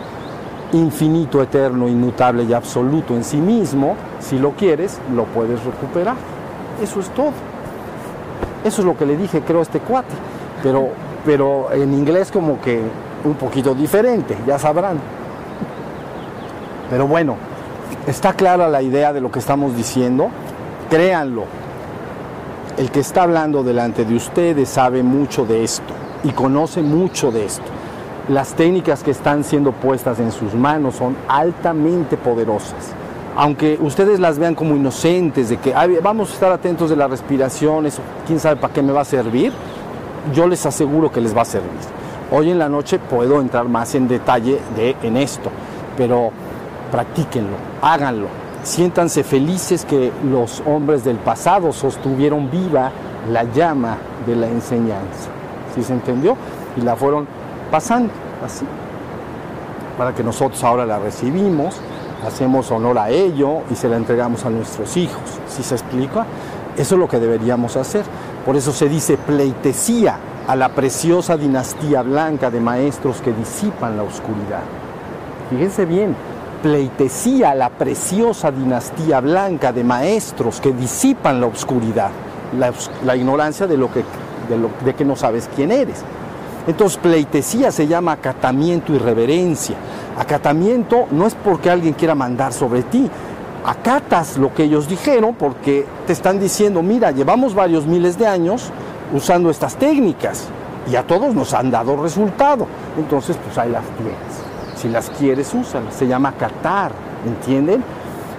infinito, 0.74 1.42
eterno, 1.42 1.88
inmutable 1.88 2.44
y 2.44 2.54
absoluto 2.54 3.16
en 3.16 3.24
sí 3.24 3.38
mismo, 3.38 3.96
si 4.20 4.38
lo 4.38 4.52
quieres, 4.52 5.00
lo 5.14 5.26
puedes 5.26 5.64
recuperar. 5.64 6.16
Eso 6.82 7.00
es 7.00 7.10
todo. 7.10 7.34
Eso 8.64 8.82
es 8.82 8.86
lo 8.86 8.98
que 8.98 9.06
le 9.06 9.18
dije, 9.18 9.42
creo, 9.42 9.60
a 9.60 9.64
este 9.64 9.80
cuate. 9.80 10.14
Pero, 10.62 10.90
pero 11.26 11.72
en 11.72 11.94
inglés 11.94 12.32
como 12.32 12.60
que 12.62 12.82
un 13.24 13.36
poquito 13.36 13.74
diferente, 13.74 14.38
ya 14.46 14.60
sabrán. 14.60 15.00
Pero 16.90 17.08
bueno, 17.08 17.36
está 18.08 18.34
clara 18.34 18.68
la 18.68 18.82
idea 18.82 19.14
de 19.14 19.22
lo 19.22 19.32
que 19.32 19.40
estamos 19.40 19.76
diciendo. 19.76 20.30
Créanlo, 20.90 21.46
el 22.78 22.92
que 22.92 23.00
está 23.00 23.24
hablando 23.24 23.64
delante 23.64 24.06
de 24.06 24.16
ustedes 24.16 24.70
sabe 24.70 25.04
mucho 25.04 25.46
de 25.46 25.64
esto 25.64 25.94
y 26.24 26.32
conoce 26.32 26.82
mucho 26.82 27.32
de 27.32 27.46
esto. 27.46 27.79
Las 28.30 28.54
técnicas 28.54 29.04
que 29.04 29.12
están 29.12 29.44
siendo 29.44 29.72
puestas 29.72 30.20
en 30.20 30.32
sus 30.32 30.54
manos 30.54 30.96
son 30.96 31.16
altamente 31.28 32.16
poderosas. 32.16 32.94
Aunque 33.36 33.78
ustedes 33.82 34.20
las 34.20 34.38
vean 34.38 34.56
como 34.56 34.76
inocentes, 34.76 35.50
de 35.50 35.58
que 35.58 35.74
vamos 36.02 36.30
a 36.30 36.34
estar 36.34 36.52
atentos 36.52 36.90
de 36.90 36.96
la 36.96 37.08
respiración, 37.08 37.86
eso 37.86 38.02
quién 38.28 38.40
sabe 38.40 38.56
para 38.56 38.74
qué 38.74 38.82
me 38.82 38.92
va 38.92 39.02
a 39.02 39.06
servir, 39.06 39.52
yo 40.34 40.48
les 40.48 40.66
aseguro 40.66 41.12
que 41.12 41.22
les 41.22 41.36
va 41.36 41.42
a 41.42 41.46
servir. 41.46 41.70
Hoy 42.32 42.52
en 42.52 42.60
la 42.60 42.70
noche 42.70 43.00
puedo 43.00 43.42
entrar 43.42 43.68
más 43.68 43.96
en 43.96 44.08
detalle 44.08 44.60
de, 44.76 44.96
en 45.02 45.18
esto, 45.18 45.50
pero 45.98 46.32
practíquenlo, 46.92 47.56
háganlo 47.82 48.28
siéntanse 48.64 49.24
felices 49.24 49.86
que 49.86 50.12
los 50.30 50.62
hombres 50.66 51.04
del 51.04 51.18
pasado 51.18 51.72
sostuvieron 51.72 52.52
viva 52.52 52.92
la 53.32 53.44
llama 53.44 53.98
de 54.26 54.36
la 54.36 54.48
enseñanza. 54.48 55.30
¿Sí 55.76 55.84
se 55.84 55.94
entendió? 55.94 56.36
Y 56.76 56.82
la 56.82 56.96
fueron 56.96 57.28
pasando 57.70 58.12
así. 58.46 58.66
Para 59.98 60.14
que 60.14 60.24
nosotros 60.24 60.64
ahora 60.64 60.86
la 60.86 61.00
recibimos, 61.00 61.76
hacemos 62.26 62.72
honor 62.72 62.98
a 62.98 63.10
ello 63.10 63.62
y 63.70 63.76
se 63.76 63.90
la 63.90 63.98
entregamos 63.98 64.46
a 64.46 64.50
nuestros 64.50 64.96
hijos. 64.98 65.22
¿Sí 65.48 65.64
se 65.64 65.76
explica? 65.76 66.26
Eso 66.78 66.96
es 66.96 67.00
lo 67.00 67.08
que 67.08 67.20
deberíamos 67.20 67.76
hacer. 67.76 68.06
Por 68.46 68.56
eso 68.56 68.72
se 68.72 68.88
dice 68.88 69.18
pleitesía 69.18 70.18
a 70.48 70.56
la 70.56 70.70
preciosa 70.70 71.38
dinastía 71.38 72.02
blanca 72.02 72.50
de 72.50 72.60
maestros 72.60 73.22
que 73.22 73.34
disipan 73.34 73.98
la 73.98 74.04
oscuridad. 74.04 74.62
Fíjense 75.50 75.86
bien, 75.86 76.16
pleitesía 76.62 77.52
a 77.52 77.56
la 77.56 77.70
preciosa 77.70 78.52
dinastía 78.52 79.20
blanca 79.20 79.72
de 79.72 79.84
maestros 79.84 80.60
que 80.60 80.72
disipan 80.72 81.40
la 81.40 81.48
oscuridad, 81.48 82.12
la, 83.04 83.16
ignorancia 83.16 83.68
de, 83.68 83.78
lo 83.78 83.92
que, 83.92 84.00
de, 84.00 84.86
de 84.86 84.94
que 84.94 85.06
no 85.06 85.16
sabes 85.16 85.50
quién 85.56 85.72
eres. 85.72 86.04
Entonces 86.70 87.00
pleitesía 87.00 87.72
se 87.72 87.88
llama 87.88 88.12
acatamiento 88.12 88.94
y 88.94 89.00
reverencia. 89.00 89.76
Acatamiento 90.20 91.08
no 91.10 91.26
es 91.26 91.34
porque 91.34 91.72
alguien 91.72 91.96
quiera 91.96 92.14
mandar 92.14 92.54
sobre 92.54 92.84
ti. 92.84 93.10
Acatas 93.66 94.38
lo 94.38 94.54
que 94.54 94.66
ellos 94.66 94.88
dijeron 94.88 95.34
porque 95.34 95.88
te 96.06 96.14
están 96.14 96.40
diciendo, 96.40 96.84
mira, 96.84 97.10
llevamos 97.10 97.56
varios 97.56 97.88
miles 97.88 98.20
de 98.20 98.28
años 98.28 98.70
usando 99.12 99.50
estas 99.50 99.78
técnicas 99.78 100.44
y 100.88 100.96
a 100.96 101.02
todos 101.08 101.34
nos 101.34 101.56
han 101.56 101.72
dado 101.72 102.00
resultado. 102.04 102.68
Entonces, 103.00 103.36
pues 103.44 103.58
ahí 103.58 103.72
las 103.72 103.86
tienes. 103.98 104.16
Si 104.76 104.90
las 104.90 105.10
quieres, 105.10 105.52
úsalas. 105.56 105.96
Se 105.96 106.06
llama 106.06 106.30
acatar, 106.30 106.92
¿entienden? 107.26 107.84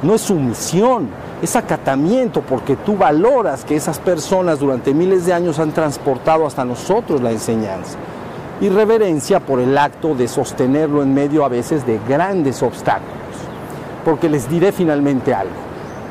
No 0.05 0.15
es 0.15 0.21
sumisión, 0.21 1.09
es 1.43 1.57
acatamiento 1.57 2.43
porque 2.43 2.77
tú 2.77 2.97
valoras 2.97 3.65
que 3.65 3.75
esas 3.75 3.99
personas 3.99 4.61
durante 4.61 4.95
miles 4.95 5.27
de 5.27 5.33
años 5.33 5.59
han 5.59 5.73
transportado 5.73 6.47
hasta 6.47 6.65
nosotros 6.65 7.21
la 7.21 7.33
enseñanza. 7.33 7.99
Y 8.61 8.69
reverencia 8.69 9.41
por 9.41 9.61
el 9.61 9.77
acto 9.79 10.15
de 10.15 10.29
sostenerlo 10.29 11.03
en 11.03 11.15
medio 11.15 11.45
a 11.45 11.49
veces 11.49 11.87
de 11.87 11.99
grandes 12.07 12.63
obstáculos. 12.63 13.15
Porque 14.05 14.29
les 14.29 14.49
diré 14.49 14.73
finalmente 14.73 15.33
algo. 15.33 15.55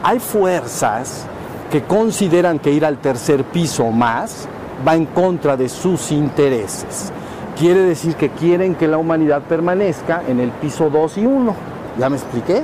Hay 0.03 0.19
fuerzas 0.19 1.25
que 1.71 1.83
consideran 1.83 2.57
que 2.59 2.71
ir 2.71 2.85
al 2.85 2.97
tercer 2.97 3.43
piso 3.43 3.91
más 3.91 4.47
va 4.88 4.95
en 4.95 5.05
contra 5.05 5.55
de 5.57 5.69
sus 5.69 6.12
intereses. 6.12 7.12
Quiere 7.57 7.81
decir 7.81 8.15
que 8.15 8.29
quieren 8.29 8.75
que 8.75 8.88
la 8.88 8.97
humanidad 8.97 9.41
permanezca 9.43 10.23
en 10.27 10.39
el 10.39 10.49
piso 10.49 10.89
2 10.89 11.17
y 11.17 11.25
1. 11.25 11.53
¿Ya 11.99 12.09
me 12.09 12.15
expliqué? 12.15 12.63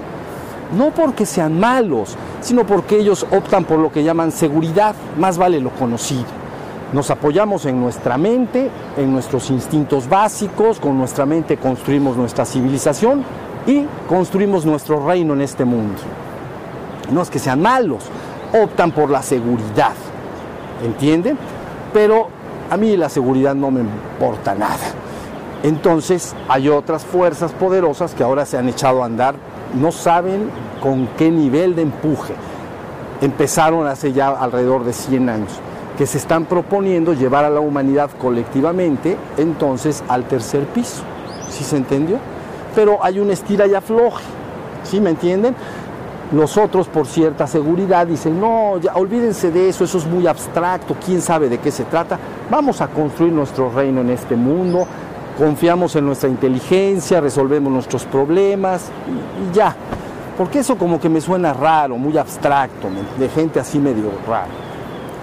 No 0.75 0.91
porque 0.91 1.25
sean 1.25 1.59
malos, 1.59 2.15
sino 2.41 2.65
porque 2.65 2.97
ellos 2.97 3.25
optan 3.31 3.65
por 3.65 3.77
lo 3.77 3.91
que 3.91 4.03
llaman 4.03 4.31
seguridad, 4.31 4.95
más 5.17 5.37
vale 5.37 5.59
lo 5.59 5.69
conocido. 5.71 6.44
Nos 6.93 7.09
apoyamos 7.09 7.65
en 7.65 7.81
nuestra 7.81 8.17
mente, 8.17 8.69
en 8.95 9.11
nuestros 9.11 9.49
instintos 9.49 10.07
básicos, 10.07 10.79
con 10.79 10.97
nuestra 10.97 11.25
mente 11.25 11.57
construimos 11.57 12.15
nuestra 12.15 12.45
civilización 12.45 13.23
y 13.65 13.85
construimos 14.07 14.65
nuestro 14.65 15.05
reino 15.05 15.33
en 15.33 15.41
este 15.41 15.65
mundo. 15.65 15.99
No 17.11 17.21
es 17.21 17.29
que 17.29 17.39
sean 17.39 17.61
malos, 17.61 18.03
optan 18.53 18.91
por 18.91 19.09
la 19.09 19.21
seguridad, 19.21 19.93
¿entienden? 20.83 21.37
Pero 21.91 22.27
a 22.69 22.77
mí 22.77 22.95
la 22.95 23.09
seguridad 23.09 23.55
no 23.55 23.71
me 23.71 23.81
importa 23.81 24.55
nada. 24.55 24.77
Entonces 25.63 26.35
hay 26.47 26.69
otras 26.69 27.03
fuerzas 27.03 27.51
poderosas 27.53 28.13
que 28.13 28.23
ahora 28.23 28.45
se 28.45 28.57
han 28.57 28.69
echado 28.69 29.01
a 29.01 29.07
andar, 29.07 29.35
no 29.73 29.91
saben 29.91 30.49
con 30.81 31.07
qué 31.17 31.31
nivel 31.31 31.75
de 31.75 31.81
empuje. 31.81 32.35
Empezaron 33.21 33.87
hace 33.87 34.13
ya 34.13 34.29
alrededor 34.29 34.83
de 34.83 34.93
100 34.93 35.29
años, 35.29 35.59
que 35.97 36.05
se 36.05 36.17
están 36.17 36.45
proponiendo 36.45 37.13
llevar 37.13 37.45
a 37.45 37.49
la 37.49 37.59
humanidad 37.59 38.09
colectivamente 38.19 39.17
entonces 39.37 40.03
al 40.07 40.25
tercer 40.25 40.65
piso. 40.65 41.03
¿Sí 41.49 41.63
se 41.63 41.77
entendió? 41.77 42.17
Pero 42.75 43.03
hay 43.03 43.19
una 43.19 43.33
estira 43.33 43.65
y 43.67 43.73
afloje, 43.73 44.23
¿sí 44.83 44.99
me 44.99 45.11
entienden? 45.11 45.55
Los 46.33 46.57
otros, 46.57 46.87
por 46.87 47.05
cierta 47.05 47.47
seguridad, 47.47 48.07
dicen, 48.07 48.41
no, 48.41 48.77
ya 48.79 48.95
olvídense 48.95 49.51
de 49.51 49.69
eso, 49.69 49.83
eso 49.83 49.99
es 49.99 50.05
muy 50.05 50.27
abstracto, 50.27 50.95
quién 51.05 51.21
sabe 51.21 51.47
de 51.49 51.59
qué 51.59 51.71
se 51.71 51.85
trata. 51.85 52.17
Vamos 52.49 52.81
a 52.81 52.87
construir 52.87 53.31
nuestro 53.31 53.69
reino 53.69 54.01
en 54.01 54.09
este 54.09 54.35
mundo, 54.35 54.87
confiamos 55.37 55.95
en 55.95 56.05
nuestra 56.05 56.27
inteligencia, 56.27 57.21
resolvemos 57.21 57.71
nuestros 57.71 58.05
problemas 58.05 58.89
y, 59.07 59.49
y 59.49 59.53
ya. 59.53 59.75
Porque 60.35 60.59
eso 60.59 60.77
como 60.77 60.99
que 60.99 61.07
me 61.07 61.21
suena 61.21 61.53
raro, 61.53 61.95
muy 61.97 62.17
abstracto, 62.17 62.89
de 63.17 63.29
gente 63.29 63.59
así 63.59 63.79
medio 63.79 64.11
rara. 64.27 64.74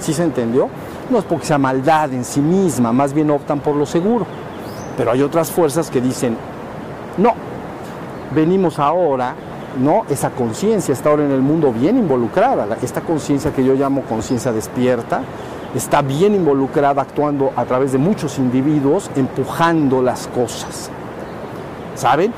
¿Sí 0.03 0.12
se 0.12 0.24
entendió? 0.24 0.68
No 1.09 1.18
es 1.18 1.24
porque 1.24 1.46
sea 1.46 1.59
maldad 1.59 2.12
en 2.12 2.24
sí 2.24 2.40
misma, 2.40 2.92
más 2.92 3.14
bien 3.14 3.30
optan 3.30 3.61
por 3.61 3.74
lo 3.74 3.86
seguro. 3.86 4.26
Pero 4.96 5.12
hay 5.12 5.22
otras 5.22 5.50
fuerzas 5.50 5.90
que 5.90 6.00
dicen, 6.00 6.36
no, 7.16 7.32
venimos 8.34 8.78
ahora 8.78 9.34
¿no? 9.80 10.05
Esa 10.09 10.30
conciencia 10.30 10.92
está 10.92 11.11
ahora 11.11 11.24
en 11.24 11.30
el 11.30 11.40
mundo 11.40 11.72
bien 11.72 11.96
involucrada. 11.98 12.76
Esta 12.82 13.00
conciencia 13.00 13.53
que 13.53 13.64
yo 13.64 13.74
llamo 13.74 14.03
conciencia 14.03 14.53
despierta 14.53 15.22
está 15.74 16.03
bien 16.03 16.34
involucrada 16.34 17.03
actuando 17.03 17.53
a 17.57 17.64
través 17.64 17.92
de 17.92 17.98
muchos 17.98 18.38
individuos, 18.38 19.11
empujando 19.16 20.03
las 20.03 20.26
cosas. 20.28 20.90
¿Saben? 21.94 22.32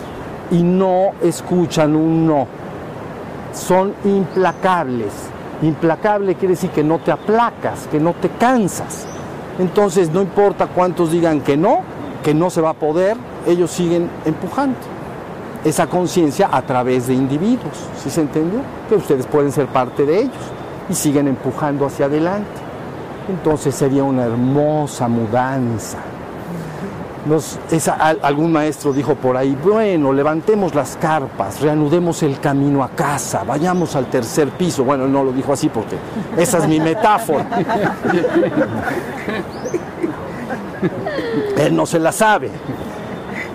Y 0.50 0.62
no 0.62 1.12
escuchan 1.22 1.96
un 1.96 2.26
no. 2.26 2.46
Son 3.52 3.94
implacables. 4.04 5.12
Implacable 5.62 6.34
quiere 6.34 6.54
decir 6.54 6.70
que 6.70 6.84
no 6.84 6.98
te 6.98 7.12
aplacas, 7.12 7.86
que 7.90 8.00
no 8.00 8.12
te 8.14 8.28
cansas. 8.28 9.06
Entonces 9.58 10.10
no 10.10 10.20
importa 10.20 10.66
cuántos 10.66 11.12
digan 11.12 11.40
que 11.40 11.56
no, 11.56 11.80
que 12.22 12.34
no 12.34 12.50
se 12.50 12.60
va 12.60 12.70
a 12.70 12.74
poder, 12.74 13.16
ellos 13.46 13.70
siguen 13.70 14.10
empujando 14.24 14.76
esa 15.64 15.86
conciencia 15.86 16.48
a 16.52 16.62
través 16.62 17.06
de 17.06 17.14
individuos, 17.14 17.88
¿sí 18.02 18.10
se 18.10 18.20
entendió? 18.20 18.60
Que 18.88 18.96
ustedes 18.96 19.26
pueden 19.26 19.50
ser 19.50 19.66
parte 19.66 20.04
de 20.04 20.22
ellos 20.22 20.34
y 20.90 20.94
siguen 20.94 21.26
empujando 21.26 21.86
hacia 21.86 22.06
adelante. 22.06 22.50
Entonces 23.28 23.74
sería 23.74 24.04
una 24.04 24.24
hermosa 24.24 25.08
mudanza. 25.08 25.98
Algún 28.22 28.52
maestro 28.52 28.92
dijo 28.92 29.14
por 29.14 29.36
ahí, 29.36 29.56
bueno, 29.62 30.12
levantemos 30.12 30.74
las 30.74 30.96
carpas, 30.96 31.60
reanudemos 31.60 32.22
el 32.22 32.38
camino 32.38 32.82
a 32.82 32.90
casa, 32.90 33.44
vayamos 33.44 33.96
al 33.96 34.06
tercer 34.06 34.48
piso. 34.50 34.84
Bueno, 34.84 35.06
no 35.08 35.24
lo 35.24 35.32
dijo 35.32 35.52
así 35.52 35.68
porque 35.68 35.96
esa 36.36 36.58
es 36.58 36.68
mi 36.68 36.80
metáfora. 36.80 37.46
Él 41.56 41.74
no 41.74 41.86
se 41.86 41.98
la 41.98 42.12
sabe. 42.12 42.50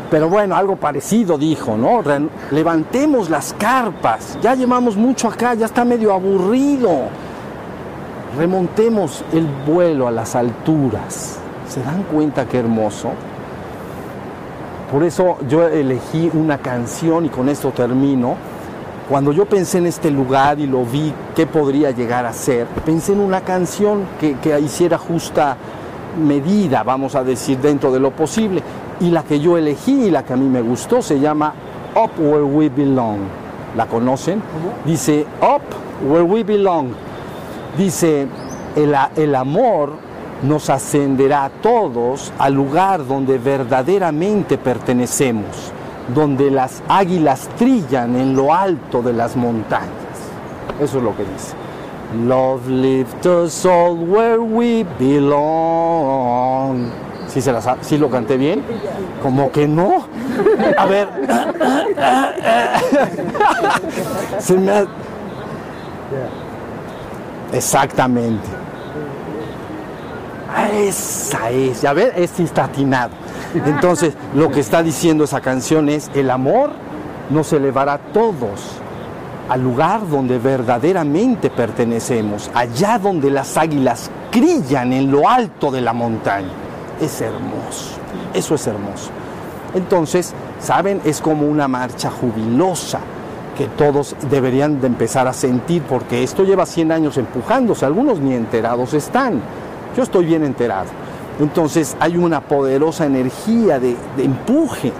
Pero 0.10 0.28
bueno, 0.28 0.56
algo 0.56 0.76
parecido 0.76 1.38
dijo, 1.38 1.78
¿no? 1.78 2.02
levantemos 2.50 3.30
las 3.30 3.54
carpas, 3.54 4.40
ya 4.42 4.56
llevamos 4.56 4.98
mucho 4.98 5.28
acá, 5.28 5.54
ya 5.54 5.68
está 5.68 5.86
medio 5.86 6.12
aburrido. 6.14 7.02
Remontemos 8.36 9.24
el 9.32 9.46
vuelo 9.68 10.08
a 10.08 10.12
las 10.12 10.36
alturas. 10.36 11.38
¿Se 11.68 11.84
dan 11.84 12.02
cuenta 12.04 12.48
qué 12.48 12.58
hermoso? 12.58 13.12
Por 14.92 15.04
eso 15.04 15.38
yo 15.48 15.68
elegí 15.68 16.32
una 16.34 16.58
canción 16.58 17.26
y 17.26 17.30
con 17.30 17.48
esto 17.48 17.72
termino. 17.72 18.36
Cuando 19.08 19.32
yo 19.32 19.46
pensé 19.46 19.78
en 19.78 19.88
este 19.88 20.10
lugar 20.10 20.60
y 20.60 20.68
lo 20.68 20.84
vi, 20.84 21.14
qué 21.36 21.46
podría 21.46 21.92
llegar 21.92 22.26
a 22.26 22.34
ser, 22.34 22.66
pensé 22.86 23.14
en 23.14 23.20
una 23.20 23.42
canción 23.42 24.04
que, 24.20 24.38
que 24.38 24.60
hiciera 24.60 24.98
justa 24.98 25.58
medida, 26.20 26.84
vamos 26.84 27.16
a 27.16 27.24
decir, 27.24 27.60
dentro 27.60 27.92
de 27.92 28.00
lo 28.00 28.12
posible. 28.12 28.64
Y 29.00 29.12
la 29.12 29.24
que 29.24 29.40
yo 29.40 29.58
elegí 29.58 30.06
y 30.06 30.12
la 30.12 30.24
que 30.24 30.34
a 30.34 30.38
mí 30.38 30.48
me 30.48 30.62
gustó 30.62 31.02
se 31.02 31.20
llama 31.20 31.54
Up 31.96 32.12
Where 32.18 32.44
We 32.44 32.70
Belong. 32.70 33.20
¿La 33.76 33.86
conocen? 33.86 34.42
Dice 34.86 35.26
Up 35.42 35.62
Where 36.08 36.24
We 36.24 36.44
Belong. 36.44 36.90
Dice, 37.78 38.28
el, 38.76 38.96
el 39.16 39.36
amor 39.36 40.09
nos 40.44 40.70
ascenderá 40.70 41.46
a 41.46 41.50
todos 41.50 42.32
al 42.38 42.54
lugar 42.54 43.06
donde 43.06 43.38
verdaderamente 43.38 44.58
pertenecemos, 44.58 45.74
donde 46.14 46.50
las 46.50 46.82
águilas 46.88 47.50
trillan 47.58 48.16
en 48.16 48.34
lo 48.36 48.54
alto 48.54 49.02
de 49.02 49.12
las 49.14 49.36
montañas. 49.36 49.90
Eso 50.80 51.00
es 51.00 51.04
lo 51.04 51.16
que 51.16 51.24
dice. 51.24 51.56
Love 52.26 52.68
lift 52.68 53.26
us 53.26 53.66
all 53.66 53.96
where 53.96 54.40
we 54.40 54.86
belong. 54.98 56.90
¿Sí, 57.28 57.42
se 57.42 57.54
¿Sí 57.82 57.98
lo 57.98 58.10
canté 58.10 58.38
bien? 58.38 58.64
Como 59.22 59.52
que 59.52 59.68
no. 59.68 60.06
A 60.78 60.86
ver. 60.88 61.10
me 64.58 64.88
Exactamente. 67.54 68.48
Esa 70.74 71.50
es. 71.50 71.82
Ya 71.82 71.93
ver, 71.93 72.14
este 72.16 72.43
está. 72.43 72.70
Entonces, 73.54 74.14
lo 74.36 74.50
que 74.52 74.60
está 74.60 74.84
diciendo 74.84 75.24
esa 75.24 75.41
canción 75.41 75.89
es, 75.89 76.10
el 76.14 76.30
amor 76.30 76.72
nos 77.30 77.52
elevará 77.54 77.93
a 77.93 77.97
todos 77.97 78.80
al 79.50 79.64
lugar 79.64 80.08
donde 80.08 80.38
verdaderamente 80.38 81.50
pertenecemos, 81.50 82.52
allá 82.54 83.00
donde 83.00 83.32
las 83.32 83.58
águilas 83.58 84.12
crillan 84.30 84.93
en 84.93 85.12
lo 85.12 85.28
alto 85.28 85.72
de 85.72 85.82
la 85.82 85.91
montaña. 85.91 86.52
Es 87.02 87.20
hermoso, 87.22 87.95
eso 88.34 88.56
es 88.56 88.68
hermoso. 88.68 89.10
Entonces, 89.74 90.34
¿saben? 90.60 91.02
Es 91.04 91.20
como 91.20 91.47
una 91.47 91.68
marcha 91.68 92.12
jubilosa 92.12 93.00
que 93.58 93.66
todos 93.66 94.16
deberían 94.30 94.80
de 94.80 94.88
empezar 94.88 95.28
a 95.28 95.34
sentir, 95.34 95.82
porque 95.82 96.24
esto 96.24 96.43
lleva 96.43 96.66
100 96.66 96.91
años 96.91 97.18
empujándose, 97.18 97.86
algunos 97.86 98.20
ni 98.20 98.36
enterados 98.36 98.93
están. 98.93 99.41
Yo 99.96 100.04
estoy 100.04 100.26
bien 100.26 100.44
enterado. 100.44 100.88
Entonces 101.40 101.96
hay 102.00 102.18
una 102.18 102.42
poderosa 102.42 103.06
energía 103.06 103.80
de, 103.80 103.96
empuje 104.18 104.92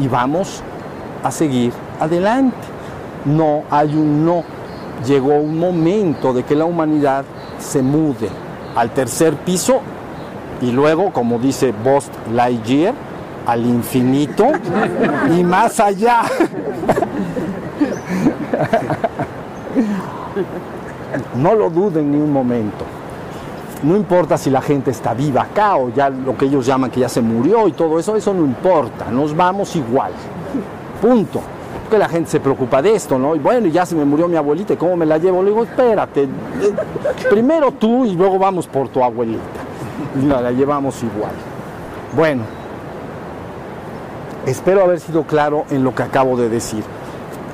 y 0.00 0.08
vamos 0.08 0.62
a 1.22 1.30
seguir 1.30 1.72
adelante 2.00 2.74
no 3.24 3.64
hay 3.70 3.94
un 3.94 4.24
no. 4.24 4.44
Llegó 5.06 5.34
un 5.34 5.58
momento 5.58 6.32
de 6.32 6.44
que 6.44 6.54
la 6.54 6.64
humanidad 6.64 7.24
se 7.58 7.82
mude 7.82 8.28
al 8.76 8.90
tercer 8.90 9.34
piso 9.34 9.80
y 10.60 10.70
luego, 10.70 11.12
como 11.12 11.38
dice 11.38 11.74
Bost 11.84 12.12
Lightyear, 12.32 12.94
al 13.46 13.66
infinito 13.66 14.46
y 15.36 15.42
más 15.44 15.80
allá. 15.80 16.22
No 21.36 21.54
lo 21.54 21.70
duden 21.70 22.10
ni 22.10 22.18
un 22.18 22.32
momento. 22.32 22.84
No 23.84 23.96
importa 23.96 24.38
si 24.38 24.48
la 24.48 24.62
gente 24.62 24.90
está 24.90 25.12
viva 25.12 25.42
acá 25.42 25.76
o 25.76 25.90
ya 25.90 26.08
lo 26.08 26.36
que 26.38 26.46
ellos 26.46 26.64
llaman 26.64 26.90
que 26.90 27.00
ya 27.00 27.08
se 27.08 27.20
murió 27.20 27.68
y 27.68 27.72
todo 27.72 27.98
eso, 27.98 28.16
eso 28.16 28.32
no 28.32 28.42
importa, 28.44 29.10
nos 29.10 29.36
vamos 29.36 29.76
igual. 29.76 30.10
Punto 31.02 31.42
que 31.90 31.98
la 31.98 32.08
gente 32.08 32.30
se 32.30 32.40
preocupa 32.40 32.80
de 32.80 32.94
esto, 32.94 33.18
¿no? 33.18 33.36
Y 33.36 33.40
bueno, 33.40 33.66
ya 33.66 33.84
se 33.84 33.94
me 33.94 34.06
murió 34.06 34.26
mi 34.26 34.36
abuelita, 34.36 34.72
¿y 34.72 34.76
cómo 34.76 34.96
me 34.96 35.04
la 35.04 35.18
llevo? 35.18 35.42
Le 35.42 35.50
digo, 35.50 35.64
espérate, 35.64 36.22
eh, 36.22 36.28
primero 37.28 37.72
tú 37.72 38.06
y 38.06 38.14
luego 38.14 38.38
vamos 38.38 38.66
por 38.66 38.88
tu 38.88 39.04
abuelita. 39.04 39.42
Y 40.18 40.26
la, 40.26 40.40
la 40.40 40.50
llevamos 40.50 41.02
igual. 41.02 41.32
Bueno, 42.16 42.42
espero 44.46 44.82
haber 44.82 44.98
sido 44.98 45.24
claro 45.24 45.66
en 45.70 45.84
lo 45.84 45.94
que 45.94 46.04
acabo 46.04 46.38
de 46.38 46.48
decir. 46.48 46.82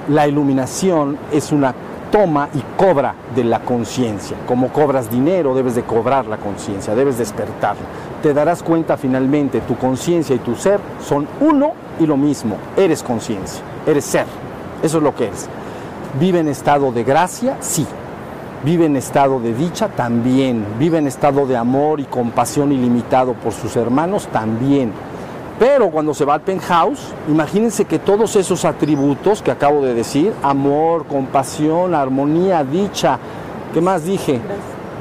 La 0.08 0.28
iluminación 0.28 1.18
es 1.32 1.50
una 1.50 1.74
toma 2.10 2.48
y 2.54 2.62
cobra 2.76 3.14
de 3.34 3.44
la 3.44 3.60
conciencia. 3.60 4.36
Como 4.46 4.68
cobras 4.68 5.10
dinero, 5.10 5.54
debes 5.54 5.74
de 5.74 5.82
cobrar 5.82 6.26
la 6.26 6.36
conciencia, 6.36 6.94
debes 6.94 7.18
despertarla. 7.18 7.82
Te 8.22 8.34
darás 8.34 8.62
cuenta 8.62 8.96
finalmente, 8.96 9.60
tu 9.60 9.76
conciencia 9.76 10.36
y 10.36 10.40
tu 10.40 10.54
ser 10.54 10.80
son 11.02 11.26
uno 11.40 11.72
y 11.98 12.06
lo 12.06 12.16
mismo. 12.16 12.56
Eres 12.76 13.02
conciencia 13.02 13.62
eres 13.86 14.04
ser, 14.04 14.26
eso 14.82 14.98
es 14.98 15.02
lo 15.02 15.14
que 15.14 15.26
eres. 15.26 15.48
Vive 16.18 16.40
en 16.40 16.48
estado 16.48 16.92
de 16.92 17.04
gracia, 17.04 17.56
sí. 17.60 17.86
Vive 18.64 18.86
en 18.86 18.96
estado 18.96 19.40
de 19.40 19.54
dicha, 19.54 19.88
también. 19.88 20.64
Vive 20.78 20.98
en 20.98 21.06
estado 21.06 21.46
de 21.46 21.56
amor 21.56 22.00
y 22.00 22.04
compasión 22.04 22.72
ilimitado 22.72 23.32
por 23.34 23.52
sus 23.52 23.76
hermanos, 23.76 24.26
también. 24.26 24.92
Pero 25.60 25.90
cuando 25.90 26.14
se 26.14 26.24
va 26.24 26.32
al 26.32 26.40
penthouse, 26.40 27.12
imagínense 27.28 27.84
que 27.84 27.98
todos 27.98 28.34
esos 28.34 28.64
atributos 28.64 29.42
que 29.42 29.50
acabo 29.50 29.82
de 29.82 29.92
decir, 29.92 30.32
amor, 30.42 31.04
compasión, 31.04 31.94
armonía, 31.94 32.64
dicha, 32.64 33.18
¿qué 33.74 33.82
más 33.82 34.06
dije? 34.06 34.40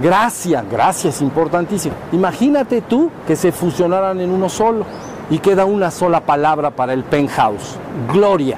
Gracia, 0.01 0.65
gracia 0.69 1.11
es 1.11 1.21
importantísimo. 1.21 1.95
Imagínate 2.11 2.81
tú 2.81 3.09
que 3.25 3.37
se 3.37 3.53
fusionaran 3.53 4.19
en 4.19 4.31
uno 4.31 4.49
solo 4.49 4.83
y 5.29 5.39
queda 5.39 5.63
una 5.63 5.91
sola 5.91 6.19
palabra 6.19 6.71
para 6.71 6.91
el 6.91 7.05
penthouse, 7.05 7.77
gloria. 8.11 8.57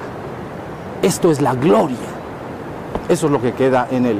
Esto 1.02 1.30
es 1.30 1.40
la 1.40 1.54
gloria. 1.54 1.98
Eso 3.08 3.26
es 3.26 3.32
lo 3.32 3.40
que 3.40 3.52
queda 3.52 3.86
en 3.92 4.06
él. 4.06 4.18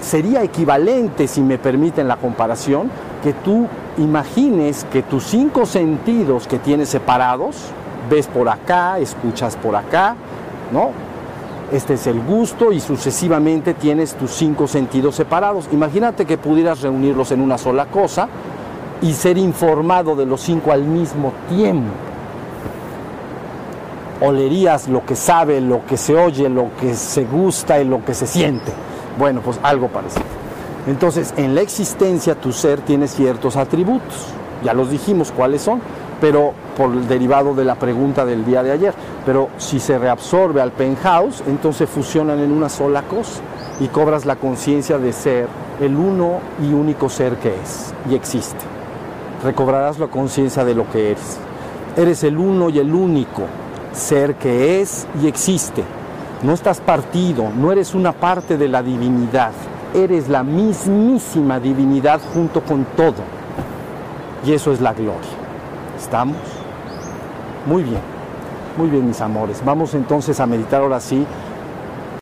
Sería 0.00 0.44
equivalente, 0.44 1.26
si 1.26 1.40
me 1.40 1.58
permiten 1.58 2.06
la 2.06 2.16
comparación, 2.16 2.90
que 3.22 3.32
tú 3.32 3.66
imagines 3.98 4.84
que 4.92 5.02
tus 5.02 5.24
cinco 5.24 5.66
sentidos 5.66 6.46
que 6.46 6.58
tienes 6.58 6.88
separados, 6.88 7.56
ves 8.10 8.26
por 8.26 8.48
acá, 8.48 8.98
escuchas 8.98 9.56
por 9.56 9.76
acá, 9.76 10.16
¿no? 10.72 10.90
Este 11.72 11.94
es 11.94 12.06
el 12.06 12.20
gusto 12.20 12.72
y 12.72 12.80
sucesivamente 12.80 13.72
tienes 13.72 14.14
tus 14.14 14.32
cinco 14.32 14.66
sentidos 14.66 15.14
separados. 15.14 15.68
Imagínate 15.72 16.26
que 16.26 16.36
pudieras 16.36 16.82
reunirlos 16.82 17.32
en 17.32 17.40
una 17.40 17.56
sola 17.56 17.86
cosa 17.86 18.28
y 19.00 19.14
ser 19.14 19.38
informado 19.38 20.14
de 20.14 20.26
los 20.26 20.40
cinco 20.42 20.72
al 20.72 20.82
mismo 20.84 21.32
tiempo. 21.48 21.90
Olerías 24.20 24.86
lo 24.88 25.04
que 25.04 25.16
sabe, 25.16 25.60
lo 25.60 25.84
que 25.86 25.96
se 25.96 26.14
oye, 26.14 26.48
lo 26.48 26.76
que 26.78 26.94
se 26.94 27.24
gusta 27.24 27.80
y 27.80 27.84
lo 27.84 28.04
que 28.04 28.14
se 28.14 28.26
siente. 28.26 28.70
Bueno, 29.18 29.40
pues 29.40 29.58
algo 29.62 29.88
parecido. 29.88 30.31
Entonces, 30.86 31.32
en 31.36 31.54
la 31.54 31.60
existencia 31.60 32.34
tu 32.34 32.52
ser 32.52 32.80
tiene 32.80 33.08
ciertos 33.08 33.56
atributos. 33.56 34.26
Ya 34.64 34.74
los 34.74 34.90
dijimos 34.90 35.32
cuáles 35.32 35.62
son. 35.62 35.80
pero 36.22 36.52
por 36.76 36.92
el 36.92 37.08
derivado 37.08 37.52
de 37.52 37.64
la 37.64 37.74
pregunta 37.74 38.24
del 38.24 38.44
día 38.44 38.62
de 38.62 38.70
ayer. 38.70 38.94
Pero 39.26 39.48
si 39.58 39.80
se 39.80 39.98
reabsorbe 39.98 40.60
al 40.60 40.70
penthouse, 40.70 41.42
entonces 41.48 41.90
fusionan 41.90 42.38
en 42.38 42.52
una 42.52 42.68
sola 42.68 43.02
cosa 43.02 43.40
y 43.80 43.88
cobras 43.88 44.24
la 44.24 44.36
conciencia 44.36 44.98
de 44.98 45.12
ser 45.12 45.48
el 45.80 45.96
uno 45.96 46.38
y 46.62 46.72
único 46.72 47.08
ser 47.08 47.38
que 47.38 47.48
es 47.48 47.92
y 48.08 48.14
existe. 48.14 48.64
Recobrarás 49.42 49.98
la 49.98 50.06
conciencia 50.06 50.64
de 50.64 50.76
lo 50.76 50.88
que 50.92 51.10
eres. 51.10 51.38
Eres 51.96 52.22
el 52.22 52.38
uno 52.38 52.70
y 52.70 52.78
el 52.78 52.94
único 52.94 53.42
ser 53.92 54.36
que 54.36 54.80
es 54.80 55.08
y 55.20 55.26
existe. 55.26 55.82
No 56.44 56.52
estás 56.52 56.80
partido, 56.80 57.50
no 57.50 57.72
eres 57.72 57.94
una 57.94 58.12
parte 58.12 58.56
de 58.56 58.68
la 58.68 58.82
divinidad, 58.82 59.52
eres 59.94 60.28
la 60.28 60.42
mismísima 60.42 61.60
divinidad 61.60 62.20
junto 62.32 62.62
con 62.62 62.84
todo. 62.96 63.22
Y 64.44 64.52
eso 64.52 64.72
es 64.72 64.80
la 64.80 64.92
gloria. 64.92 65.20
¿Estamos? 65.98 66.36
Muy 67.66 67.82
bien, 67.82 68.00
muy 68.76 68.88
bien 68.88 69.06
mis 69.06 69.20
amores. 69.20 69.62
Vamos 69.64 69.94
entonces 69.94 70.40
a 70.40 70.46
meditar 70.46 70.82
ahora 70.82 71.00
sí 71.00 71.26